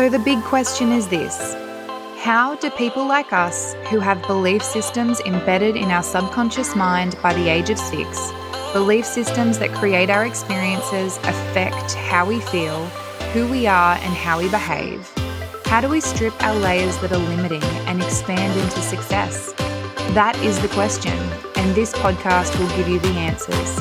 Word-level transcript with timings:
So 0.00 0.08
the 0.08 0.18
big 0.18 0.42
question 0.44 0.92
is 0.92 1.08
this 1.08 1.54
How 2.16 2.56
do 2.56 2.70
people 2.70 3.04
like 3.04 3.34
us, 3.34 3.74
who 3.90 3.98
have 4.00 4.26
belief 4.26 4.62
systems 4.62 5.20
embedded 5.26 5.76
in 5.76 5.90
our 5.90 6.02
subconscious 6.02 6.74
mind 6.74 7.18
by 7.22 7.34
the 7.34 7.50
age 7.50 7.68
of 7.68 7.78
six, 7.78 8.32
belief 8.72 9.04
systems 9.04 9.58
that 9.58 9.74
create 9.74 10.08
our 10.08 10.24
experiences, 10.24 11.18
affect 11.18 11.92
how 11.92 12.24
we 12.24 12.40
feel, 12.40 12.86
who 13.34 13.46
we 13.48 13.66
are, 13.66 13.96
and 13.96 14.14
how 14.14 14.38
we 14.38 14.48
behave, 14.48 15.06
how 15.66 15.82
do 15.82 15.88
we 15.90 16.00
strip 16.00 16.32
our 16.42 16.54
layers 16.54 16.96
that 17.00 17.12
are 17.12 17.18
limiting 17.18 17.62
and 17.84 18.02
expand 18.02 18.58
into 18.58 18.80
success? 18.80 19.52
That 20.14 20.34
is 20.42 20.58
the 20.62 20.68
question, 20.68 21.18
and 21.56 21.74
this 21.74 21.92
podcast 21.92 22.58
will 22.58 22.74
give 22.74 22.88
you 22.88 23.00
the 23.00 23.18
answers. 23.18 23.78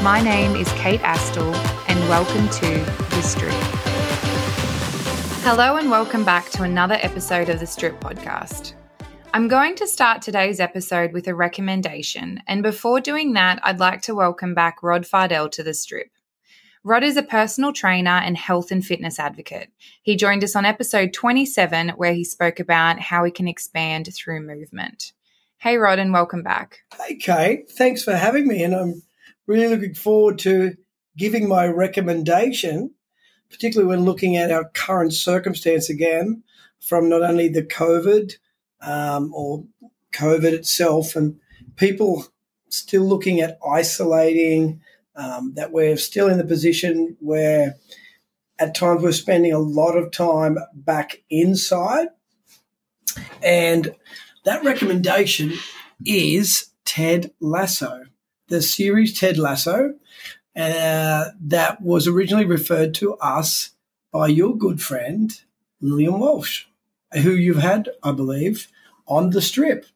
My 0.00 0.22
name 0.22 0.54
is 0.54 0.70
Kate 0.74 1.00
Astill, 1.00 1.52
and 1.88 1.98
welcome 2.08 2.48
to 2.60 2.68
The 3.16 3.22
Strip. 3.22 3.75
Hello, 5.48 5.76
and 5.76 5.92
welcome 5.92 6.24
back 6.24 6.50
to 6.50 6.64
another 6.64 6.98
episode 7.02 7.48
of 7.50 7.60
The 7.60 7.68
Strip 7.68 8.00
podcast. 8.00 8.72
I'm 9.32 9.46
going 9.46 9.76
to 9.76 9.86
start 9.86 10.20
today's 10.20 10.58
episode 10.58 11.12
with 11.12 11.28
a 11.28 11.36
recommendation, 11.36 12.42
and 12.48 12.64
before 12.64 13.00
doing 13.00 13.34
that, 13.34 13.60
I'd 13.62 13.78
like 13.78 14.02
to 14.02 14.14
welcome 14.16 14.56
back 14.56 14.82
Rod 14.82 15.06
Fardell 15.06 15.48
to 15.52 15.62
The 15.62 15.72
Strip. 15.72 16.10
Rod 16.82 17.04
is 17.04 17.16
a 17.16 17.22
personal 17.22 17.72
trainer 17.72 18.10
and 18.10 18.36
health 18.36 18.72
and 18.72 18.84
fitness 18.84 19.20
advocate. 19.20 19.70
He 20.02 20.16
joined 20.16 20.42
us 20.42 20.56
on 20.56 20.64
episode 20.64 21.12
27, 21.12 21.90
where 21.90 22.12
he 22.12 22.24
spoke 22.24 22.58
about 22.58 22.98
how 22.98 23.22
we 23.22 23.30
can 23.30 23.46
expand 23.46 24.12
through 24.12 24.44
movement. 24.44 25.12
Hey, 25.58 25.76
Rod, 25.76 26.00
and 26.00 26.12
welcome 26.12 26.42
back. 26.42 26.80
Hey, 27.00 27.14
Kate. 27.14 27.70
Thanks 27.70 28.02
for 28.02 28.16
having 28.16 28.48
me. 28.48 28.64
And 28.64 28.74
I'm 28.74 29.00
really 29.46 29.68
looking 29.68 29.94
forward 29.94 30.40
to 30.40 30.76
giving 31.16 31.48
my 31.48 31.68
recommendation, 31.68 32.95
particularly 33.50 33.88
when 33.88 34.04
looking 34.04 34.36
at 34.36 34.50
our 34.50 34.68
current 34.74 35.12
circumstance 35.12 35.88
again 35.88 36.42
from 36.80 37.08
not 37.08 37.22
only 37.22 37.48
the 37.48 37.62
COVID 37.62 38.34
um, 38.80 39.32
or 39.34 39.64
COVID 40.12 40.52
itself 40.52 41.16
and 41.16 41.38
people 41.76 42.26
still 42.68 43.04
looking 43.04 43.40
at 43.40 43.58
isolating 43.68 44.80
um, 45.14 45.54
that 45.54 45.72
we're 45.72 45.96
still 45.96 46.28
in 46.28 46.38
the 46.38 46.44
position 46.44 47.16
where 47.20 47.76
at 48.58 48.74
times 48.74 49.02
we're 49.02 49.12
spending 49.12 49.52
a 49.52 49.58
lot 49.58 49.96
of 49.96 50.10
time 50.10 50.58
back 50.74 51.22
inside. 51.30 52.08
And 53.42 53.94
that 54.44 54.64
recommendation 54.64 55.54
is 56.04 56.70
Ted 56.84 57.32
Lasso, 57.40 58.04
the 58.48 58.62
series 58.62 59.18
Ted 59.18 59.38
Lasso, 59.38 59.94
uh, 60.56 61.26
that 61.40 61.82
was 61.82 62.06
originally 62.06 62.46
referred 62.46 62.94
to 62.94 63.14
us 63.16 63.70
by 64.12 64.28
your 64.28 64.56
good 64.56 64.80
friend, 64.80 65.40
Lillian 65.80 66.18
Walsh, 66.18 66.64
who 67.12 67.30
you've 67.30 67.58
had, 67.58 67.90
I 68.02 68.12
believe, 68.12 68.68
on 69.06 69.30
the 69.30 69.42
strip. 69.42 69.86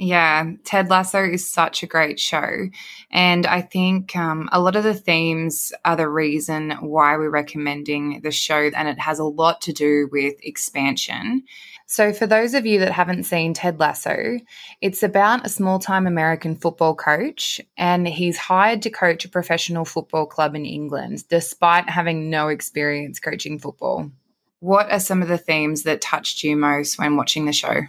Yeah, 0.00 0.52
Ted 0.62 0.90
Lasso 0.90 1.24
is 1.24 1.50
such 1.50 1.82
a 1.82 1.86
great 1.86 2.20
show. 2.20 2.68
And 3.10 3.44
I 3.46 3.60
think 3.60 4.14
um, 4.14 4.48
a 4.52 4.60
lot 4.60 4.76
of 4.76 4.84
the 4.84 4.94
themes 4.94 5.72
are 5.84 5.96
the 5.96 6.08
reason 6.08 6.70
why 6.80 7.16
we're 7.16 7.30
recommending 7.30 8.20
the 8.22 8.30
show, 8.30 8.70
and 8.76 8.86
it 8.86 9.00
has 9.00 9.18
a 9.18 9.24
lot 9.24 9.60
to 9.62 9.72
do 9.72 10.08
with 10.12 10.36
expansion. 10.40 11.42
So, 11.86 12.12
for 12.12 12.28
those 12.28 12.54
of 12.54 12.64
you 12.64 12.78
that 12.80 12.92
haven't 12.92 13.24
seen 13.24 13.54
Ted 13.54 13.80
Lasso, 13.80 14.38
it's 14.80 15.02
about 15.02 15.44
a 15.44 15.48
small 15.48 15.80
time 15.80 16.06
American 16.06 16.54
football 16.54 16.94
coach, 16.94 17.60
and 17.76 18.06
he's 18.06 18.38
hired 18.38 18.82
to 18.82 18.90
coach 18.90 19.24
a 19.24 19.28
professional 19.28 19.84
football 19.84 20.26
club 20.26 20.54
in 20.54 20.64
England, 20.64 21.26
despite 21.28 21.90
having 21.90 22.30
no 22.30 22.48
experience 22.48 23.18
coaching 23.18 23.58
football. 23.58 24.12
What 24.60 24.92
are 24.92 25.00
some 25.00 25.22
of 25.22 25.28
the 25.28 25.38
themes 25.38 25.82
that 25.84 26.00
touched 26.00 26.44
you 26.44 26.56
most 26.56 27.00
when 27.00 27.16
watching 27.16 27.46
the 27.46 27.52
show? 27.52 27.80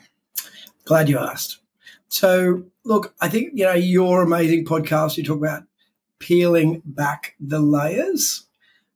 Glad 0.85 1.07
you 1.07 1.19
asked. 1.19 1.59
So, 2.09 2.63
look, 2.83 3.13
I 3.21 3.29
think, 3.29 3.52
you 3.53 3.65
know, 3.65 3.73
your 3.73 4.23
amazing 4.23 4.65
podcast, 4.65 5.17
you 5.17 5.23
talk 5.23 5.37
about 5.37 5.64
peeling 6.20 6.81
back 6.83 7.36
the 7.39 7.59
layers 7.59 8.45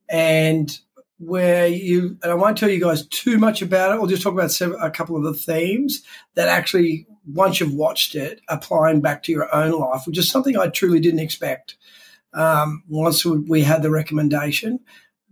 and 0.08 0.76
where 1.18 1.66
you, 1.66 2.18
and 2.22 2.32
I 2.32 2.34
won't 2.34 2.58
tell 2.58 2.68
you 2.68 2.80
guys 2.80 3.06
too 3.06 3.38
much 3.38 3.62
about 3.62 3.92
it. 3.92 3.94
I'll 3.94 4.06
just 4.06 4.22
talk 4.22 4.34
about 4.34 4.50
several, 4.50 4.80
a 4.80 4.90
couple 4.90 5.16
of 5.16 5.22
the 5.22 5.32
themes 5.32 6.02
that 6.34 6.48
actually, 6.48 7.06
once 7.26 7.60
you've 7.60 7.72
watched 7.72 8.14
it, 8.14 8.40
applying 8.48 9.00
back 9.00 9.22
to 9.22 9.32
your 9.32 9.52
own 9.54 9.72
life, 9.72 10.06
which 10.06 10.18
is 10.18 10.28
something 10.28 10.58
I 10.58 10.66
truly 10.66 11.00
didn't 11.00 11.20
expect 11.20 11.76
um, 12.34 12.82
once 12.88 13.24
we 13.24 13.62
had 13.62 13.82
the 13.82 13.90
recommendation. 13.90 14.80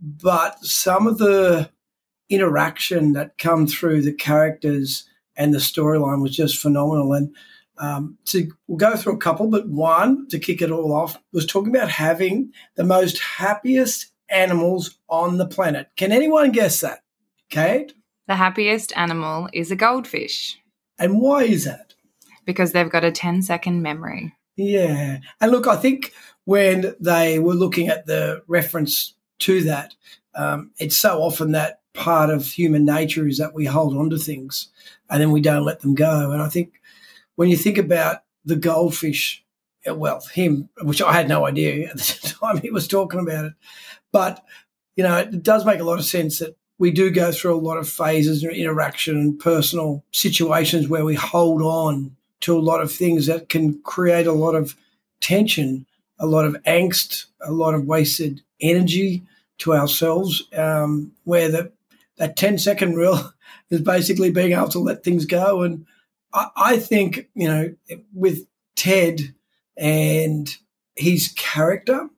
But 0.01 0.63
some 0.63 1.05
of 1.05 1.17
the 1.17 1.69
interaction 2.29 3.13
that 3.13 3.37
come 3.37 3.67
through 3.67 4.01
the 4.01 4.13
characters 4.13 5.07
and 5.35 5.53
the 5.53 5.59
storyline 5.59 6.21
was 6.21 6.35
just 6.35 6.57
phenomenal. 6.57 7.13
And 7.13 7.35
um, 7.77 8.17
to 8.25 8.51
we'll 8.67 8.77
go 8.77 8.95
through 8.95 9.15
a 9.15 9.19
couple, 9.19 9.47
but 9.47 9.67
one 9.67 10.27
to 10.29 10.39
kick 10.39 10.61
it 10.61 10.71
all 10.71 10.93
off 10.93 11.17
was 11.31 11.45
talking 11.45 11.75
about 11.75 11.89
having 11.89 12.51
the 12.75 12.83
most 12.83 13.19
happiest 13.19 14.07
animals 14.29 14.97
on 15.09 15.37
the 15.37 15.47
planet. 15.47 15.87
Can 15.95 16.11
anyone 16.11 16.51
guess 16.51 16.81
that? 16.81 16.99
Kate? 17.49 17.93
The 18.27 18.35
happiest 18.35 18.95
animal 18.95 19.49
is 19.53 19.71
a 19.71 19.75
goldfish. 19.75 20.57
And 20.97 21.19
why 21.19 21.43
is 21.43 21.65
that? 21.65 21.93
Because 22.45 22.71
they've 22.71 22.89
got 22.89 23.03
a 23.03 23.11
10 23.11 23.41
second 23.41 23.81
memory. 23.81 24.33
Yeah. 24.55 25.19
And 25.41 25.51
look, 25.51 25.67
I 25.67 25.75
think 25.75 26.13
when 26.45 26.95
they 26.99 27.39
were 27.39 27.53
looking 27.53 27.87
at 27.87 28.05
the 28.05 28.43
reference 28.47 29.13
to 29.39 29.61
that, 29.63 29.93
um, 30.35 30.71
it's 30.77 30.97
so 30.97 31.21
often 31.21 31.51
that 31.51 31.81
part 31.93 32.29
of 32.29 32.45
human 32.45 32.85
nature 32.85 33.27
is 33.27 33.37
that 33.37 33.53
we 33.53 33.65
hold 33.65 33.95
on 33.95 34.09
to 34.09 34.17
things 34.17 34.69
and 35.09 35.21
then 35.21 35.31
we 35.31 35.41
don't 35.41 35.65
let 35.65 35.81
them 35.81 35.95
go. 35.95 36.31
And 36.31 36.41
I 36.41 36.49
think 36.49 36.73
when 37.35 37.49
you 37.49 37.57
think 37.57 37.77
about 37.77 38.23
the 38.45 38.55
goldfish, 38.55 39.43
well, 39.87 40.21
him, 40.33 40.69
which 40.81 41.01
I 41.01 41.13
had 41.13 41.27
no 41.27 41.45
idea 41.45 41.89
at 41.89 41.97
the 41.97 42.35
time 42.39 42.57
he 42.57 42.71
was 42.71 42.87
talking 42.87 43.19
about 43.19 43.45
it, 43.45 43.53
but 44.11 44.43
you 44.95 45.03
know, 45.03 45.17
it 45.17 45.43
does 45.43 45.65
make 45.65 45.79
a 45.79 45.83
lot 45.83 45.99
of 45.99 46.05
sense 46.05 46.39
that 46.39 46.55
we 46.77 46.91
do 46.91 47.09
go 47.09 47.31
through 47.31 47.55
a 47.55 47.57
lot 47.57 47.77
of 47.77 47.89
phases 47.89 48.43
and 48.43 48.53
interaction 48.53 49.15
and 49.15 49.39
personal 49.39 50.03
situations 50.11 50.87
where 50.87 51.05
we 51.05 51.15
hold 51.15 51.61
on 51.61 52.15
to 52.41 52.57
a 52.57 52.59
lot 52.59 52.81
of 52.81 52.91
things 52.91 53.25
that 53.27 53.49
can 53.49 53.81
create 53.83 54.27
a 54.27 54.33
lot 54.33 54.53
of 54.53 54.75
tension, 55.21 55.85
a 56.19 56.25
lot 56.25 56.45
of 56.45 56.55
angst, 56.63 57.25
a 57.41 57.51
lot 57.51 57.73
of 57.73 57.85
wasted 57.85 58.41
energy 58.59 59.23
to 59.59 59.73
ourselves, 59.73 60.43
um, 60.57 61.11
where 61.23 61.49
the, 61.49 61.71
that 62.17 62.35
10 62.35 62.57
second 62.57 62.95
rule 62.95 63.31
is 63.69 63.81
basically 63.81 64.29
being 64.29 64.51
able 64.51 64.67
to 64.69 64.79
let 64.79 65.03
things 65.03 65.25
go 65.25 65.61
and 65.61 65.85
I, 66.33 66.77
think, 66.79 67.27
you 67.35 67.47
know, 67.47 67.75
with 68.13 68.47
Ted 68.75 69.33
and 69.77 70.55
his 70.95 71.33
character, 71.35 72.09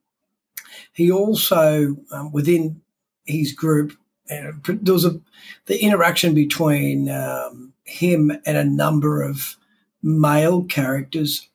he 0.93 1.11
also, 1.11 1.97
um, 2.11 2.31
within 2.31 2.81
his 3.25 3.51
group, 3.51 3.93
uh, 4.31 4.51
there 4.67 4.93
was 4.93 5.05
a, 5.05 5.19
the 5.65 5.81
interaction 5.81 6.33
between 6.33 7.09
um, 7.09 7.73
him 7.83 8.31
and 8.45 8.57
a 8.57 8.63
number 8.63 9.21
of 9.21 9.57
male 10.01 10.63
characters 10.63 11.49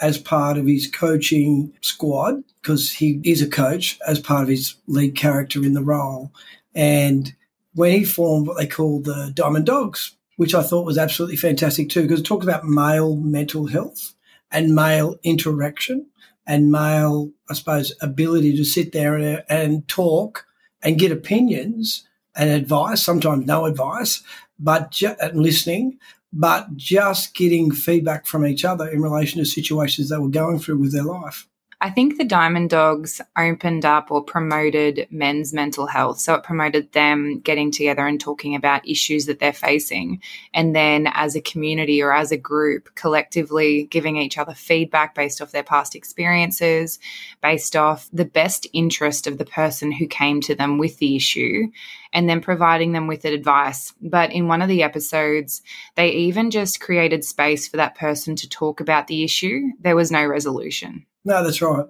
as 0.00 0.18
part 0.18 0.58
of 0.58 0.66
his 0.66 0.86
coaching 0.86 1.72
squad 1.80 2.42
because 2.60 2.92
he 2.92 3.20
is 3.24 3.42
a 3.42 3.48
coach 3.48 3.98
as 4.06 4.20
part 4.20 4.42
of 4.42 4.48
his 4.48 4.74
lead 4.86 5.16
character 5.16 5.64
in 5.64 5.74
the 5.74 5.82
role. 5.82 6.32
And 6.74 7.34
when 7.74 7.92
he 7.92 8.04
formed 8.04 8.46
what 8.46 8.56
they 8.56 8.66
call 8.66 9.00
the 9.00 9.32
Diamond 9.34 9.66
Dogs, 9.66 10.16
which 10.36 10.54
I 10.54 10.62
thought 10.62 10.86
was 10.86 10.98
absolutely 10.98 11.36
fantastic 11.36 11.88
too, 11.88 12.02
because 12.02 12.20
it 12.20 12.24
talked 12.24 12.44
about 12.44 12.64
male 12.64 13.16
mental 13.16 13.66
health 13.66 14.14
and 14.50 14.74
male 14.74 15.16
interaction 15.22 16.06
and 16.46 16.70
male, 16.70 17.30
I 17.48 17.54
suppose, 17.54 17.92
ability 18.00 18.56
to 18.56 18.64
sit 18.64 18.92
there 18.92 19.16
and, 19.16 19.44
and 19.48 19.88
talk 19.88 20.46
and 20.82 20.98
get 20.98 21.12
opinions 21.12 22.06
and 22.36 22.50
advice, 22.50 23.02
sometimes 23.02 23.46
no 23.46 23.64
advice, 23.64 24.22
but 24.58 24.90
ju- 24.90 25.16
and 25.20 25.40
listening, 25.40 25.98
but 26.32 26.74
just 26.76 27.34
getting 27.34 27.70
feedback 27.70 28.26
from 28.26 28.44
each 28.44 28.64
other 28.64 28.88
in 28.88 29.00
relation 29.00 29.38
to 29.38 29.44
situations 29.44 30.08
they 30.08 30.18
were 30.18 30.28
going 30.28 30.58
through 30.58 30.78
with 30.78 30.92
their 30.92 31.04
life. 31.04 31.48
I 31.84 31.90
think 31.90 32.16
the 32.16 32.24
Diamond 32.24 32.70
Dogs 32.70 33.20
opened 33.36 33.84
up 33.84 34.10
or 34.10 34.24
promoted 34.24 35.06
men's 35.10 35.52
mental 35.52 35.86
health. 35.86 36.18
So 36.18 36.32
it 36.32 36.42
promoted 36.42 36.90
them 36.92 37.40
getting 37.40 37.70
together 37.70 38.06
and 38.06 38.18
talking 38.18 38.54
about 38.54 38.88
issues 38.88 39.26
that 39.26 39.38
they're 39.38 39.52
facing. 39.52 40.22
And 40.54 40.74
then 40.74 41.10
as 41.12 41.36
a 41.36 41.42
community 41.42 42.00
or 42.00 42.10
as 42.10 42.32
a 42.32 42.38
group, 42.38 42.94
collectively 42.94 43.84
giving 43.84 44.16
each 44.16 44.38
other 44.38 44.54
feedback 44.54 45.14
based 45.14 45.42
off 45.42 45.52
their 45.52 45.62
past 45.62 45.94
experiences, 45.94 46.98
based 47.42 47.76
off 47.76 48.08
the 48.14 48.24
best 48.24 48.66
interest 48.72 49.26
of 49.26 49.36
the 49.36 49.44
person 49.44 49.92
who 49.92 50.06
came 50.06 50.40
to 50.40 50.54
them 50.54 50.78
with 50.78 50.96
the 50.96 51.16
issue, 51.16 51.70
and 52.14 52.30
then 52.30 52.40
providing 52.40 52.92
them 52.92 53.06
with 53.08 53.26
advice. 53.26 53.92
But 54.00 54.32
in 54.32 54.48
one 54.48 54.62
of 54.62 54.68
the 54.68 54.82
episodes, 54.82 55.60
they 55.96 56.12
even 56.12 56.50
just 56.50 56.80
created 56.80 57.24
space 57.24 57.68
for 57.68 57.76
that 57.76 57.94
person 57.94 58.36
to 58.36 58.48
talk 58.48 58.80
about 58.80 59.06
the 59.06 59.22
issue. 59.22 59.64
There 59.80 59.96
was 59.96 60.10
no 60.10 60.24
resolution. 60.24 61.04
No, 61.24 61.42
that's 61.42 61.62
right. 61.62 61.86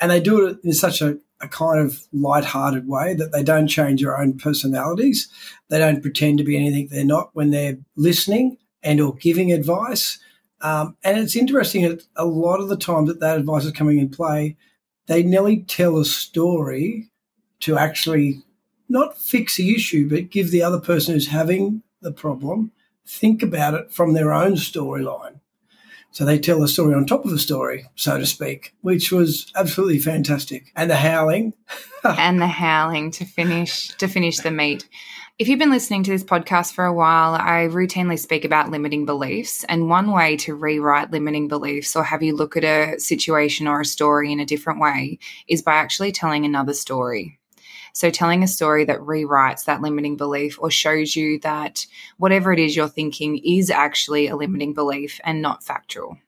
And 0.00 0.10
they 0.10 0.20
do 0.20 0.46
it 0.46 0.58
in 0.62 0.72
such 0.72 1.00
a 1.00 1.18
a 1.40 1.48
kind 1.48 1.80
of 1.80 2.06
light-hearted 2.12 2.88
way 2.88 3.14
that 3.14 3.32
they 3.32 3.42
don't 3.42 3.68
change 3.68 4.00
their 4.00 4.18
own 4.18 4.38
personalities. 4.38 5.28
They 5.68 5.78
don't 5.78 6.00
pretend 6.00 6.38
to 6.38 6.44
be 6.44 6.56
anything 6.56 6.88
they're 6.90 7.04
not 7.04 7.30
when 7.34 7.50
they're 7.50 7.78
listening 7.94 8.56
and 8.82 9.00
or 9.00 9.14
giving 9.14 9.52
advice. 9.52 10.18
Um, 10.62 10.96
and 11.04 11.18
it's 11.18 11.36
interesting 11.36 11.82
that 11.82 12.04
a 12.16 12.24
lot 12.24 12.60
of 12.60 12.68
the 12.68 12.76
time 12.76 13.06
that 13.06 13.20
that 13.20 13.38
advice 13.38 13.64
is 13.64 13.72
coming 13.72 13.98
in 13.98 14.08
play, 14.08 14.56
they 15.06 15.22
nearly 15.22 15.58
tell 15.58 15.98
a 15.98 16.04
story 16.04 17.10
to 17.60 17.76
actually 17.76 18.42
not 18.88 19.18
fix 19.18 19.56
the 19.56 19.74
issue, 19.74 20.08
but 20.08 20.30
give 20.30 20.50
the 20.50 20.62
other 20.62 20.80
person 20.80 21.14
who's 21.14 21.28
having 21.28 21.82
the 22.00 22.12
problem 22.12 22.72
think 23.06 23.42
about 23.42 23.74
it 23.74 23.92
from 23.92 24.14
their 24.14 24.32
own 24.32 24.52
storyline. 24.52 25.40
So 26.16 26.24
they 26.24 26.38
tell 26.38 26.60
the 26.60 26.66
story 26.66 26.94
on 26.94 27.04
top 27.04 27.26
of 27.26 27.30
the 27.30 27.38
story, 27.38 27.90
so 27.94 28.16
to 28.16 28.24
speak, 28.24 28.72
which 28.80 29.12
was 29.12 29.52
absolutely 29.54 29.98
fantastic. 29.98 30.72
And 30.74 30.90
the 30.90 30.96
howling. 30.96 31.52
and 32.04 32.40
the 32.40 32.46
howling 32.46 33.10
to 33.10 33.26
finish 33.26 33.88
to 33.98 34.08
finish 34.08 34.38
the 34.38 34.50
meat. 34.50 34.88
If 35.38 35.46
you've 35.46 35.58
been 35.58 35.68
listening 35.68 36.04
to 36.04 36.10
this 36.10 36.24
podcast 36.24 36.72
for 36.72 36.86
a 36.86 36.94
while, 36.94 37.34
I 37.34 37.68
routinely 37.70 38.18
speak 38.18 38.46
about 38.46 38.70
limiting 38.70 39.04
beliefs. 39.04 39.62
And 39.64 39.90
one 39.90 40.10
way 40.10 40.38
to 40.38 40.54
rewrite 40.54 41.10
limiting 41.10 41.48
beliefs 41.48 41.94
or 41.94 42.04
have 42.04 42.22
you 42.22 42.34
look 42.34 42.56
at 42.56 42.64
a 42.64 42.98
situation 42.98 43.68
or 43.68 43.82
a 43.82 43.84
story 43.84 44.32
in 44.32 44.40
a 44.40 44.46
different 44.46 44.80
way 44.80 45.18
is 45.48 45.60
by 45.60 45.74
actually 45.74 46.12
telling 46.12 46.46
another 46.46 46.72
story. 46.72 47.38
So, 47.96 48.10
telling 48.10 48.42
a 48.42 48.46
story 48.46 48.84
that 48.84 49.00
rewrites 49.00 49.64
that 49.64 49.80
limiting 49.80 50.18
belief 50.18 50.58
or 50.60 50.70
shows 50.70 51.16
you 51.16 51.40
that 51.40 51.86
whatever 52.18 52.52
it 52.52 52.58
is 52.58 52.76
you're 52.76 52.88
thinking 52.88 53.38
is 53.38 53.70
actually 53.70 54.28
a 54.28 54.36
limiting 54.36 54.74
belief 54.74 55.18
and 55.24 55.40
not 55.40 55.64
factual. 55.64 56.18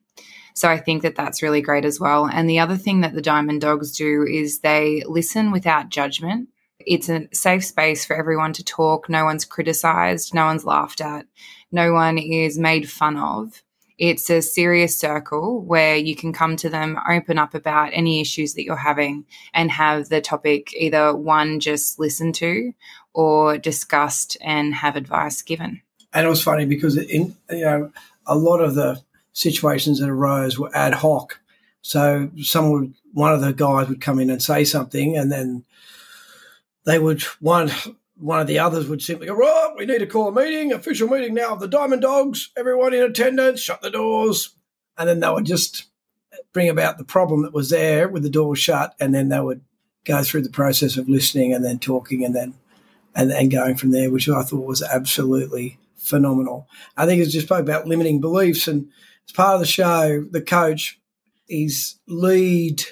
So, 0.55 0.71
I 0.71 0.79
think 0.79 1.03
that 1.03 1.15
that's 1.15 1.43
really 1.43 1.61
great 1.61 1.85
as 1.85 2.01
well. 2.01 2.25
And 2.25 2.49
the 2.49 2.59
other 2.59 2.79
thing 2.79 3.03
that 3.03 3.13
the 3.13 3.21
Diamond 3.21 3.61
Dogs 3.61 3.93
do 3.93 4.25
is 4.27 4.61
they 4.61 5.03
listen 5.07 5.51
without 5.51 5.91
judgment. 5.91 6.49
It's 6.87 7.11
a 7.11 7.29
safe 7.35 7.67
space 7.67 8.03
for 8.03 8.17
everyone 8.17 8.55
to 8.55 8.65
talk. 8.65 9.11
No 9.11 9.27
one's 9.27 9.45
criticized, 9.45 10.33
no 10.33 10.47
one's 10.47 10.65
laughed 10.65 11.03
at, 11.03 11.27
no 11.71 11.93
one 11.93 12.17
is 12.17 12.59
made 12.59 12.89
fun 12.89 13.19
of. 13.19 13.63
It's 13.99 14.31
a 14.31 14.41
serious 14.41 14.97
circle 14.97 15.61
where 15.61 15.97
you 15.97 16.15
can 16.15 16.33
come 16.33 16.57
to 16.57 16.71
them, 16.71 16.99
open 17.11 17.37
up 17.37 17.55
about 17.55 17.91
any 17.93 18.21
issues 18.21 18.55
that 18.55 18.63
you're 18.63 18.77
having, 18.77 19.27
and 19.53 19.71
have 19.73 20.09
the 20.09 20.21
topic 20.21 20.73
either 20.75 21.15
one 21.15 21.59
just 21.59 21.99
listened 21.99 22.37
to 22.37 22.73
or 23.13 23.59
discussed 23.59 24.37
and 24.41 24.73
have 24.75 24.95
advice 24.95 25.43
given. 25.43 25.83
And 26.13 26.25
it 26.25 26.31
was 26.31 26.43
funny 26.43 26.65
because 26.65 26.97
in 26.97 27.37
you 27.51 27.65
know 27.65 27.93
a 28.27 28.37
lot 28.37 28.61
of 28.61 28.75
the 28.75 29.03
situations 29.33 29.99
that 29.99 30.09
arose 30.09 30.59
were 30.59 30.75
ad 30.77 30.95
hoc. 30.95 31.41
So 31.83 32.31
someone, 32.43 32.73
would, 32.73 32.95
one 33.13 33.33
of 33.33 33.41
the 33.41 33.53
guys 33.53 33.89
would 33.89 34.01
come 34.01 34.21
in 34.21 34.31
and 34.31 34.43
say 34.43 34.65
something, 34.65 35.17
and 35.17 35.31
then 35.31 35.65
they 36.85 36.99
would 36.99 37.23
one 37.41 37.71
one 38.19 38.41
of 38.41 38.47
the 38.47 38.59
others 38.59 38.89
would 38.89 39.03
simply 39.03 39.27
go, 39.27 39.35
right, 39.35 39.75
we 39.77 39.87
need 39.87 39.99
to 39.99 40.07
call 40.07 40.29
a 40.29 40.33
meeting, 40.33 40.73
official 40.73 41.09
meeting 41.09 41.35
now 41.35 41.53
of 41.53 41.61
the 41.61 41.69
Diamond 41.69 42.03
Dogs, 42.03 42.51
everyone 42.57 42.93
in 42.93 43.03
attendance, 43.03 43.61
shut 43.61 43.81
the 43.81 43.91
doors. 43.91 44.55
And 44.97 45.09
then 45.09 45.21
they 45.21 45.31
would 45.31 45.45
just 45.45 45.85
bring 46.53 46.69
about 46.69 46.99
the 46.99 47.05
problem 47.05 47.43
that 47.43 47.53
was 47.53 47.71
there 47.71 48.09
with 48.09 48.25
the 48.25 48.31
door 48.31 48.57
shut. 48.57 48.95
And 48.99 49.15
then 49.15 49.29
they 49.29 49.41
would 49.41 49.63
go 50.05 50.23
through 50.25 50.43
the 50.43 50.51
process 50.51 50.97
of 50.97 51.09
listening 51.09 51.53
and 51.53 51.65
then 51.65 51.79
talking 51.79 52.25
and 52.25 52.35
then 52.35 52.55
and, 53.15 53.31
and 53.31 53.51
going 53.51 53.77
from 53.77 53.91
there, 53.91 54.11
which 54.11 54.29
I 54.29 54.43
thought 54.43 54.67
was 54.67 54.83
absolutely 54.83 55.79
phenomenal. 55.97 56.69
I 56.97 57.07
think 57.07 57.23
it's 57.23 57.33
just 57.33 57.51
about 57.51 57.87
limiting 57.87 58.21
beliefs. 58.21 58.67
And 58.69 58.89
as 59.29 59.33
part 59.33 59.55
of 59.55 59.61
the 59.61 59.67
show, 59.67 60.25
the 60.31 60.43
coach, 60.43 61.01
his 61.49 61.97
lead 62.07 62.83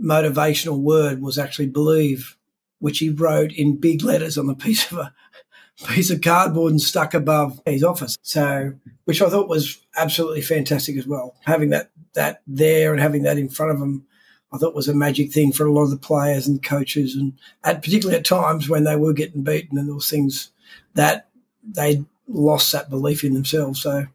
motivational 0.00 0.78
word 0.78 1.22
was 1.22 1.38
actually 1.38 1.66
believe 1.66 2.36
which 2.84 2.98
he 2.98 3.08
wrote 3.08 3.50
in 3.52 3.80
big 3.80 4.02
letters 4.02 4.36
on 4.36 4.46
a 4.50 4.54
piece 4.54 4.92
of 4.92 4.98
a 4.98 5.14
piece 5.88 6.10
of 6.10 6.20
cardboard 6.20 6.70
and 6.70 6.82
stuck 6.82 7.14
above 7.14 7.58
his 7.64 7.82
office. 7.82 8.18
So, 8.20 8.74
which 9.06 9.22
I 9.22 9.30
thought 9.30 9.48
was 9.48 9.82
absolutely 9.96 10.42
fantastic 10.42 10.98
as 10.98 11.06
well. 11.06 11.34
Having 11.46 11.70
that 11.70 11.92
that 12.12 12.42
there 12.46 12.92
and 12.92 13.00
having 13.00 13.22
that 13.22 13.38
in 13.38 13.48
front 13.48 13.72
of 13.72 13.80
them, 13.80 14.04
I 14.52 14.58
thought 14.58 14.74
was 14.74 14.86
a 14.86 14.94
magic 14.94 15.32
thing 15.32 15.50
for 15.50 15.64
a 15.64 15.72
lot 15.72 15.84
of 15.84 15.92
the 15.92 15.96
players 15.96 16.46
and 16.46 16.62
coaches, 16.62 17.16
and 17.16 17.32
at 17.64 17.82
particularly 17.82 18.18
at 18.18 18.26
times 18.26 18.68
when 18.68 18.84
they 18.84 18.96
were 18.96 19.14
getting 19.14 19.42
beaten 19.42 19.78
and 19.78 19.88
those 19.88 20.10
things 20.10 20.50
that 20.92 21.30
they 21.66 22.04
lost 22.28 22.70
that 22.72 22.90
belief 22.90 23.24
in 23.24 23.32
themselves. 23.32 23.80
So, 23.80 24.08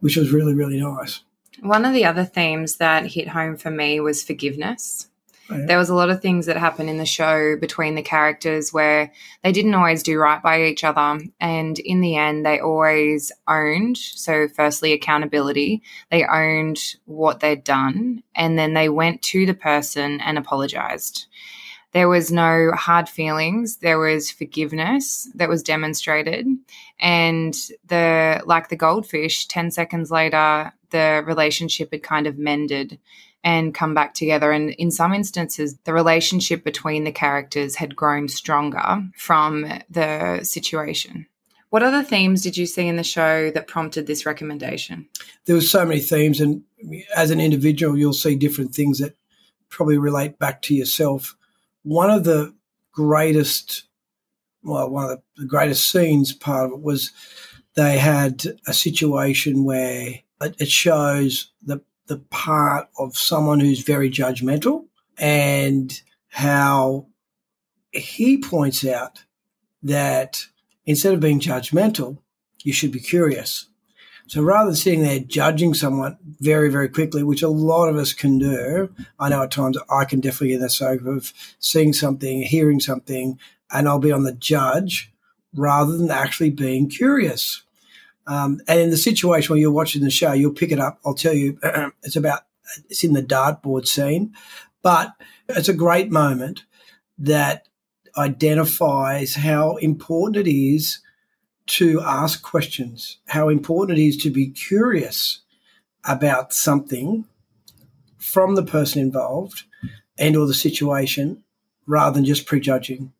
which 0.00 0.18
was 0.18 0.30
really 0.30 0.52
really 0.52 0.78
nice. 0.78 1.20
One 1.60 1.86
of 1.86 1.94
the 1.94 2.04
other 2.04 2.26
themes 2.26 2.76
that 2.76 3.06
hit 3.06 3.28
home 3.28 3.56
for 3.56 3.70
me 3.70 3.98
was 3.98 4.22
forgiveness. 4.22 5.09
There 5.50 5.78
was 5.78 5.88
a 5.88 5.94
lot 5.94 6.10
of 6.10 6.22
things 6.22 6.46
that 6.46 6.56
happened 6.56 6.88
in 6.88 6.98
the 6.98 7.04
show 7.04 7.56
between 7.56 7.96
the 7.96 8.02
characters 8.02 8.72
where 8.72 9.12
they 9.42 9.50
didn't 9.50 9.74
always 9.74 10.02
do 10.02 10.18
right 10.18 10.42
by 10.42 10.64
each 10.64 10.84
other. 10.84 11.20
And 11.40 11.78
in 11.78 12.00
the 12.00 12.16
end, 12.16 12.46
they 12.46 12.60
always 12.60 13.32
owned. 13.48 13.96
So, 13.96 14.46
firstly, 14.48 14.92
accountability. 14.92 15.82
They 16.10 16.24
owned 16.24 16.78
what 17.04 17.40
they'd 17.40 17.64
done. 17.64 18.22
And 18.34 18.58
then 18.58 18.74
they 18.74 18.88
went 18.88 19.22
to 19.22 19.44
the 19.44 19.54
person 19.54 20.20
and 20.20 20.38
apologized. 20.38 21.26
There 21.92 22.08
was 22.08 22.30
no 22.30 22.70
hard 22.72 23.08
feelings. 23.08 23.78
There 23.78 23.98
was 23.98 24.30
forgiveness 24.30 25.28
that 25.34 25.48
was 25.48 25.64
demonstrated. 25.64 26.46
And 27.00 27.54
the, 27.88 28.42
like 28.46 28.68
the 28.68 28.76
goldfish, 28.76 29.46
10 29.48 29.72
seconds 29.72 30.12
later, 30.12 30.72
the 30.90 31.24
relationship 31.26 31.90
had 31.92 32.04
kind 32.04 32.28
of 32.28 32.38
mended 32.38 33.00
and 33.42 33.74
come 33.74 33.94
back 33.94 34.14
together. 34.14 34.52
And 34.52 34.70
in 34.70 34.90
some 34.90 35.14
instances, 35.14 35.76
the 35.84 35.94
relationship 35.94 36.62
between 36.62 37.04
the 37.04 37.12
characters 37.12 37.76
had 37.76 37.96
grown 37.96 38.28
stronger 38.28 39.02
from 39.16 39.66
the 39.88 40.40
situation. 40.42 41.26
What 41.70 41.82
other 41.84 42.02
themes 42.02 42.42
did 42.42 42.56
you 42.56 42.66
see 42.66 42.88
in 42.88 42.96
the 42.96 43.04
show 43.04 43.50
that 43.52 43.68
prompted 43.68 44.06
this 44.06 44.26
recommendation? 44.26 45.08
There 45.46 45.54
were 45.54 45.62
so 45.62 45.86
many 45.86 46.00
themes, 46.00 46.40
and 46.40 46.64
as 47.16 47.30
an 47.30 47.40
individual, 47.40 47.96
you'll 47.96 48.12
see 48.12 48.34
different 48.34 48.74
things 48.74 48.98
that 48.98 49.14
probably 49.68 49.96
relate 49.96 50.38
back 50.38 50.62
to 50.62 50.74
yourself. 50.74 51.36
One 51.84 52.10
of 52.10 52.24
the 52.24 52.54
greatest, 52.92 53.84
well, 54.64 54.90
one 54.90 55.10
of 55.10 55.22
the 55.36 55.46
greatest 55.46 55.90
scenes 55.90 56.32
part 56.32 56.66
of 56.66 56.72
it 56.72 56.82
was 56.82 57.12
they 57.74 57.98
had 57.98 58.44
a 58.66 58.74
situation 58.74 59.64
where 59.64 60.16
it 60.40 60.68
shows 60.68 61.52
the 61.62 61.80
the 62.10 62.18
part 62.18 62.88
of 62.98 63.16
someone 63.16 63.60
who's 63.60 63.82
very 63.82 64.10
judgmental 64.10 64.84
and 65.16 66.02
how 66.26 67.06
he 67.92 68.36
points 68.36 68.84
out 68.84 69.22
that 69.84 70.44
instead 70.86 71.14
of 71.14 71.20
being 71.20 71.38
judgmental, 71.38 72.18
you 72.64 72.72
should 72.72 72.90
be 72.90 72.98
curious. 72.98 73.68
So 74.26 74.42
rather 74.42 74.70
than 74.70 74.76
sitting 74.76 75.02
there 75.02 75.20
judging 75.20 75.72
someone 75.72 76.18
very, 76.40 76.68
very 76.68 76.88
quickly, 76.88 77.22
which 77.22 77.42
a 77.42 77.48
lot 77.48 77.88
of 77.88 77.94
us 77.94 78.12
can 78.12 78.40
do, 78.40 78.92
I 79.20 79.28
know 79.28 79.44
at 79.44 79.52
times 79.52 79.78
I 79.88 80.04
can 80.04 80.18
definitely 80.18 80.48
get 80.48 80.60
that 80.62 80.70
soak 80.70 81.06
of 81.06 81.32
seeing 81.60 81.92
something, 81.92 82.42
hearing 82.42 82.80
something, 82.80 83.38
and 83.70 83.88
I'll 83.88 84.00
be 84.00 84.10
on 84.10 84.24
the 84.24 84.32
judge 84.32 85.12
rather 85.54 85.96
than 85.96 86.10
actually 86.10 86.50
being 86.50 86.88
curious. 86.88 87.62
Um, 88.26 88.60
and 88.68 88.80
in 88.80 88.90
the 88.90 88.96
situation 88.96 89.52
where 89.52 89.60
you're 89.60 89.72
watching 89.72 90.02
the 90.02 90.10
show, 90.10 90.32
you'll 90.32 90.52
pick 90.52 90.72
it 90.72 90.78
up. 90.78 91.00
I'll 91.04 91.14
tell 91.14 91.34
you, 91.34 91.58
it's 92.02 92.16
about 92.16 92.42
it's 92.88 93.02
in 93.02 93.14
the 93.14 93.22
dartboard 93.22 93.86
scene, 93.86 94.32
but 94.82 95.12
it's 95.48 95.68
a 95.68 95.74
great 95.74 96.10
moment 96.10 96.64
that 97.18 97.66
identifies 98.16 99.34
how 99.34 99.76
important 99.76 100.36
it 100.36 100.50
is 100.50 101.00
to 101.66 102.00
ask 102.00 102.42
questions, 102.42 103.18
how 103.28 103.48
important 103.48 103.98
it 103.98 104.02
is 104.02 104.16
to 104.18 104.30
be 104.30 104.48
curious 104.48 105.40
about 106.04 106.52
something 106.52 107.24
from 108.16 108.54
the 108.54 108.62
person 108.62 109.00
involved 109.00 109.64
and 110.18 110.36
or 110.36 110.46
the 110.46 110.54
situation 110.54 111.42
rather 111.86 112.14
than 112.14 112.24
just 112.24 112.46
prejudging. 112.46 113.12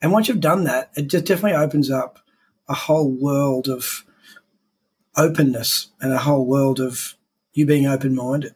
And 0.00 0.12
once 0.12 0.28
you've 0.28 0.40
done 0.40 0.64
that, 0.64 0.90
it 0.96 1.08
just 1.08 1.26
definitely 1.26 1.58
opens 1.58 1.90
up 1.90 2.20
a 2.68 2.74
whole 2.74 3.10
world 3.10 3.68
of 3.68 4.04
openness 5.20 5.88
and 6.00 6.12
a 6.12 6.18
whole 6.18 6.46
world 6.46 6.80
of 6.80 7.14
you 7.52 7.66
being 7.66 7.86
open 7.86 8.14
minded. 8.14 8.54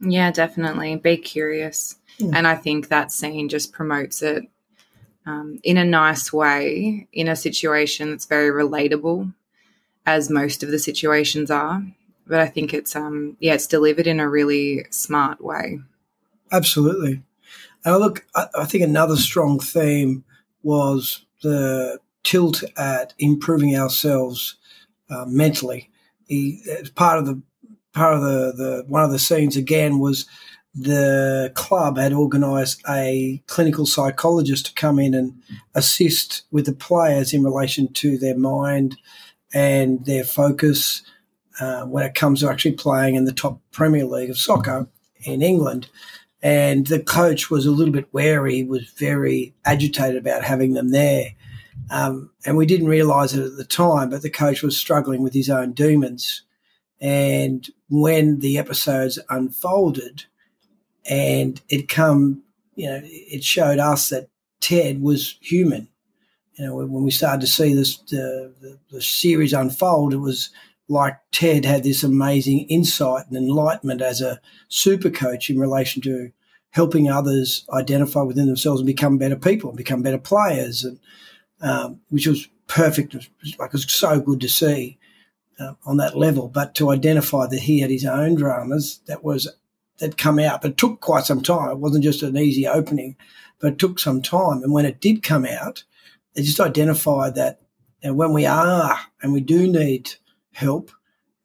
Yeah, 0.00 0.30
definitely. 0.30 0.96
Be 0.96 1.16
curious. 1.16 1.96
Mm. 2.20 2.34
And 2.34 2.46
I 2.46 2.54
think 2.54 2.88
that 2.88 3.12
scene 3.12 3.48
just 3.48 3.72
promotes 3.72 4.22
it 4.22 4.44
um, 5.26 5.58
in 5.64 5.76
a 5.76 5.84
nice 5.84 6.32
way 6.32 7.08
in 7.12 7.28
a 7.28 7.36
situation 7.36 8.10
that's 8.10 8.26
very 8.26 8.50
relatable, 8.50 9.32
as 10.04 10.30
most 10.30 10.62
of 10.62 10.70
the 10.70 10.78
situations 10.78 11.50
are. 11.50 11.82
But 12.26 12.40
I 12.40 12.46
think 12.46 12.74
it's 12.74 12.94
um 12.96 13.36
yeah, 13.40 13.54
it's 13.54 13.66
delivered 13.66 14.06
in 14.06 14.20
a 14.20 14.28
really 14.28 14.86
smart 14.90 15.42
way. 15.42 15.80
Absolutely. 16.52 17.22
And 17.84 17.96
look, 17.98 18.24
I, 18.34 18.46
I 18.54 18.64
think 18.64 18.84
another 18.84 19.16
strong 19.16 19.58
theme 19.58 20.24
was 20.62 21.24
the 21.42 22.00
tilt 22.24 22.64
at 22.76 23.14
improving 23.18 23.76
ourselves 23.76 24.56
uh, 25.08 25.24
mentally. 25.26 25.90
He 26.26 26.62
part 26.94 27.18
of 27.18 27.26
the 27.26 27.42
part 27.92 28.14
of 28.14 28.20
the, 28.20 28.52
the 28.56 28.84
one 28.86 29.02
of 29.02 29.10
the 29.10 29.18
scenes 29.18 29.56
again 29.56 29.98
was 29.98 30.26
the 30.74 31.50
club 31.54 31.96
had 31.96 32.12
organised 32.12 32.82
a 32.88 33.42
clinical 33.46 33.86
psychologist 33.86 34.66
to 34.66 34.74
come 34.74 34.98
in 34.98 35.14
and 35.14 35.32
assist 35.74 36.42
with 36.50 36.66
the 36.66 36.74
players 36.74 37.32
in 37.32 37.42
relation 37.42 37.90
to 37.94 38.18
their 38.18 38.36
mind 38.36 38.98
and 39.54 40.04
their 40.04 40.24
focus 40.24 41.02
uh, 41.60 41.84
when 41.84 42.04
it 42.04 42.14
comes 42.14 42.40
to 42.40 42.50
actually 42.50 42.72
playing 42.72 43.14
in 43.14 43.24
the 43.24 43.32
top 43.32 43.58
Premier 43.72 44.04
League 44.04 44.28
of 44.28 44.36
soccer 44.36 44.86
in 45.24 45.40
England. 45.40 45.88
And 46.42 46.86
the 46.86 47.00
coach 47.00 47.50
was 47.50 47.64
a 47.64 47.70
little 47.70 47.92
bit 47.92 48.12
wary, 48.12 48.62
was 48.62 48.90
very 48.98 49.54
agitated 49.64 50.18
about 50.18 50.44
having 50.44 50.74
them 50.74 50.90
there. 50.90 51.30
Um, 51.90 52.30
and 52.44 52.56
we 52.56 52.66
didn't 52.66 52.88
realise 52.88 53.34
it 53.34 53.44
at 53.44 53.56
the 53.56 53.64
time, 53.64 54.10
but 54.10 54.22
the 54.22 54.30
coach 54.30 54.62
was 54.62 54.76
struggling 54.76 55.22
with 55.22 55.32
his 55.32 55.48
own 55.48 55.72
demons. 55.72 56.42
And 57.00 57.68
when 57.88 58.40
the 58.40 58.58
episodes 58.58 59.18
unfolded, 59.28 60.24
and 61.08 61.60
it 61.68 61.88
come, 61.88 62.42
you 62.74 62.88
know, 62.88 63.00
it 63.04 63.44
showed 63.44 63.78
us 63.78 64.08
that 64.08 64.28
Ted 64.60 65.00
was 65.00 65.38
human. 65.40 65.88
You 66.54 66.64
know, 66.64 66.74
when 66.74 67.04
we 67.04 67.10
started 67.10 67.42
to 67.42 67.46
see 67.46 67.74
this 67.74 67.98
the, 67.98 68.52
the, 68.60 68.78
the 68.90 69.02
series 69.02 69.52
unfold, 69.52 70.12
it 70.12 70.18
was 70.18 70.50
like 70.88 71.16
Ted 71.32 71.64
had 71.64 71.84
this 71.84 72.02
amazing 72.02 72.60
insight 72.68 73.26
and 73.26 73.36
enlightenment 73.36 74.00
as 74.00 74.20
a 74.20 74.40
super 74.68 75.10
coach 75.10 75.50
in 75.50 75.58
relation 75.58 76.00
to 76.02 76.32
helping 76.70 77.08
others 77.08 77.66
identify 77.72 78.22
within 78.22 78.46
themselves 78.46 78.80
and 78.80 78.86
become 78.86 79.18
better 79.18 79.36
people 79.36 79.70
and 79.70 79.76
become 79.76 80.02
better 80.02 80.18
players, 80.18 80.84
and 80.84 80.98
um, 81.60 82.00
which 82.08 82.26
was 82.26 82.48
perfect. 82.66 83.14
It 83.14 83.28
was, 83.42 83.58
like 83.58 83.68
it 83.68 83.72
was 83.74 83.92
so 83.92 84.20
good 84.20 84.40
to 84.40 84.48
see 84.48 84.98
uh, 85.58 85.74
on 85.84 85.96
that 85.98 86.16
level. 86.16 86.48
But 86.48 86.74
to 86.76 86.90
identify 86.90 87.46
that 87.46 87.60
he 87.60 87.80
had 87.80 87.90
his 87.90 88.04
own 88.04 88.34
dramas, 88.34 89.00
that 89.06 89.24
was 89.24 89.48
that 89.98 90.18
come 90.18 90.38
out. 90.38 90.62
But 90.62 90.72
it 90.72 90.76
took 90.76 91.00
quite 91.00 91.24
some 91.24 91.42
time. 91.42 91.70
It 91.70 91.78
wasn't 91.78 92.04
just 92.04 92.22
an 92.22 92.36
easy 92.36 92.66
opening, 92.66 93.16
but 93.60 93.74
it 93.74 93.78
took 93.78 93.98
some 93.98 94.22
time. 94.22 94.62
And 94.62 94.72
when 94.72 94.86
it 94.86 95.00
did 95.00 95.22
come 95.22 95.46
out, 95.46 95.84
they 96.34 96.42
just 96.42 96.60
identified 96.60 97.34
that 97.36 97.60
you 98.02 98.10
know, 98.10 98.14
when 98.14 98.32
we 98.32 98.46
are 98.46 98.98
and 99.22 99.32
we 99.32 99.40
do 99.40 99.66
need 99.66 100.14
help, 100.52 100.90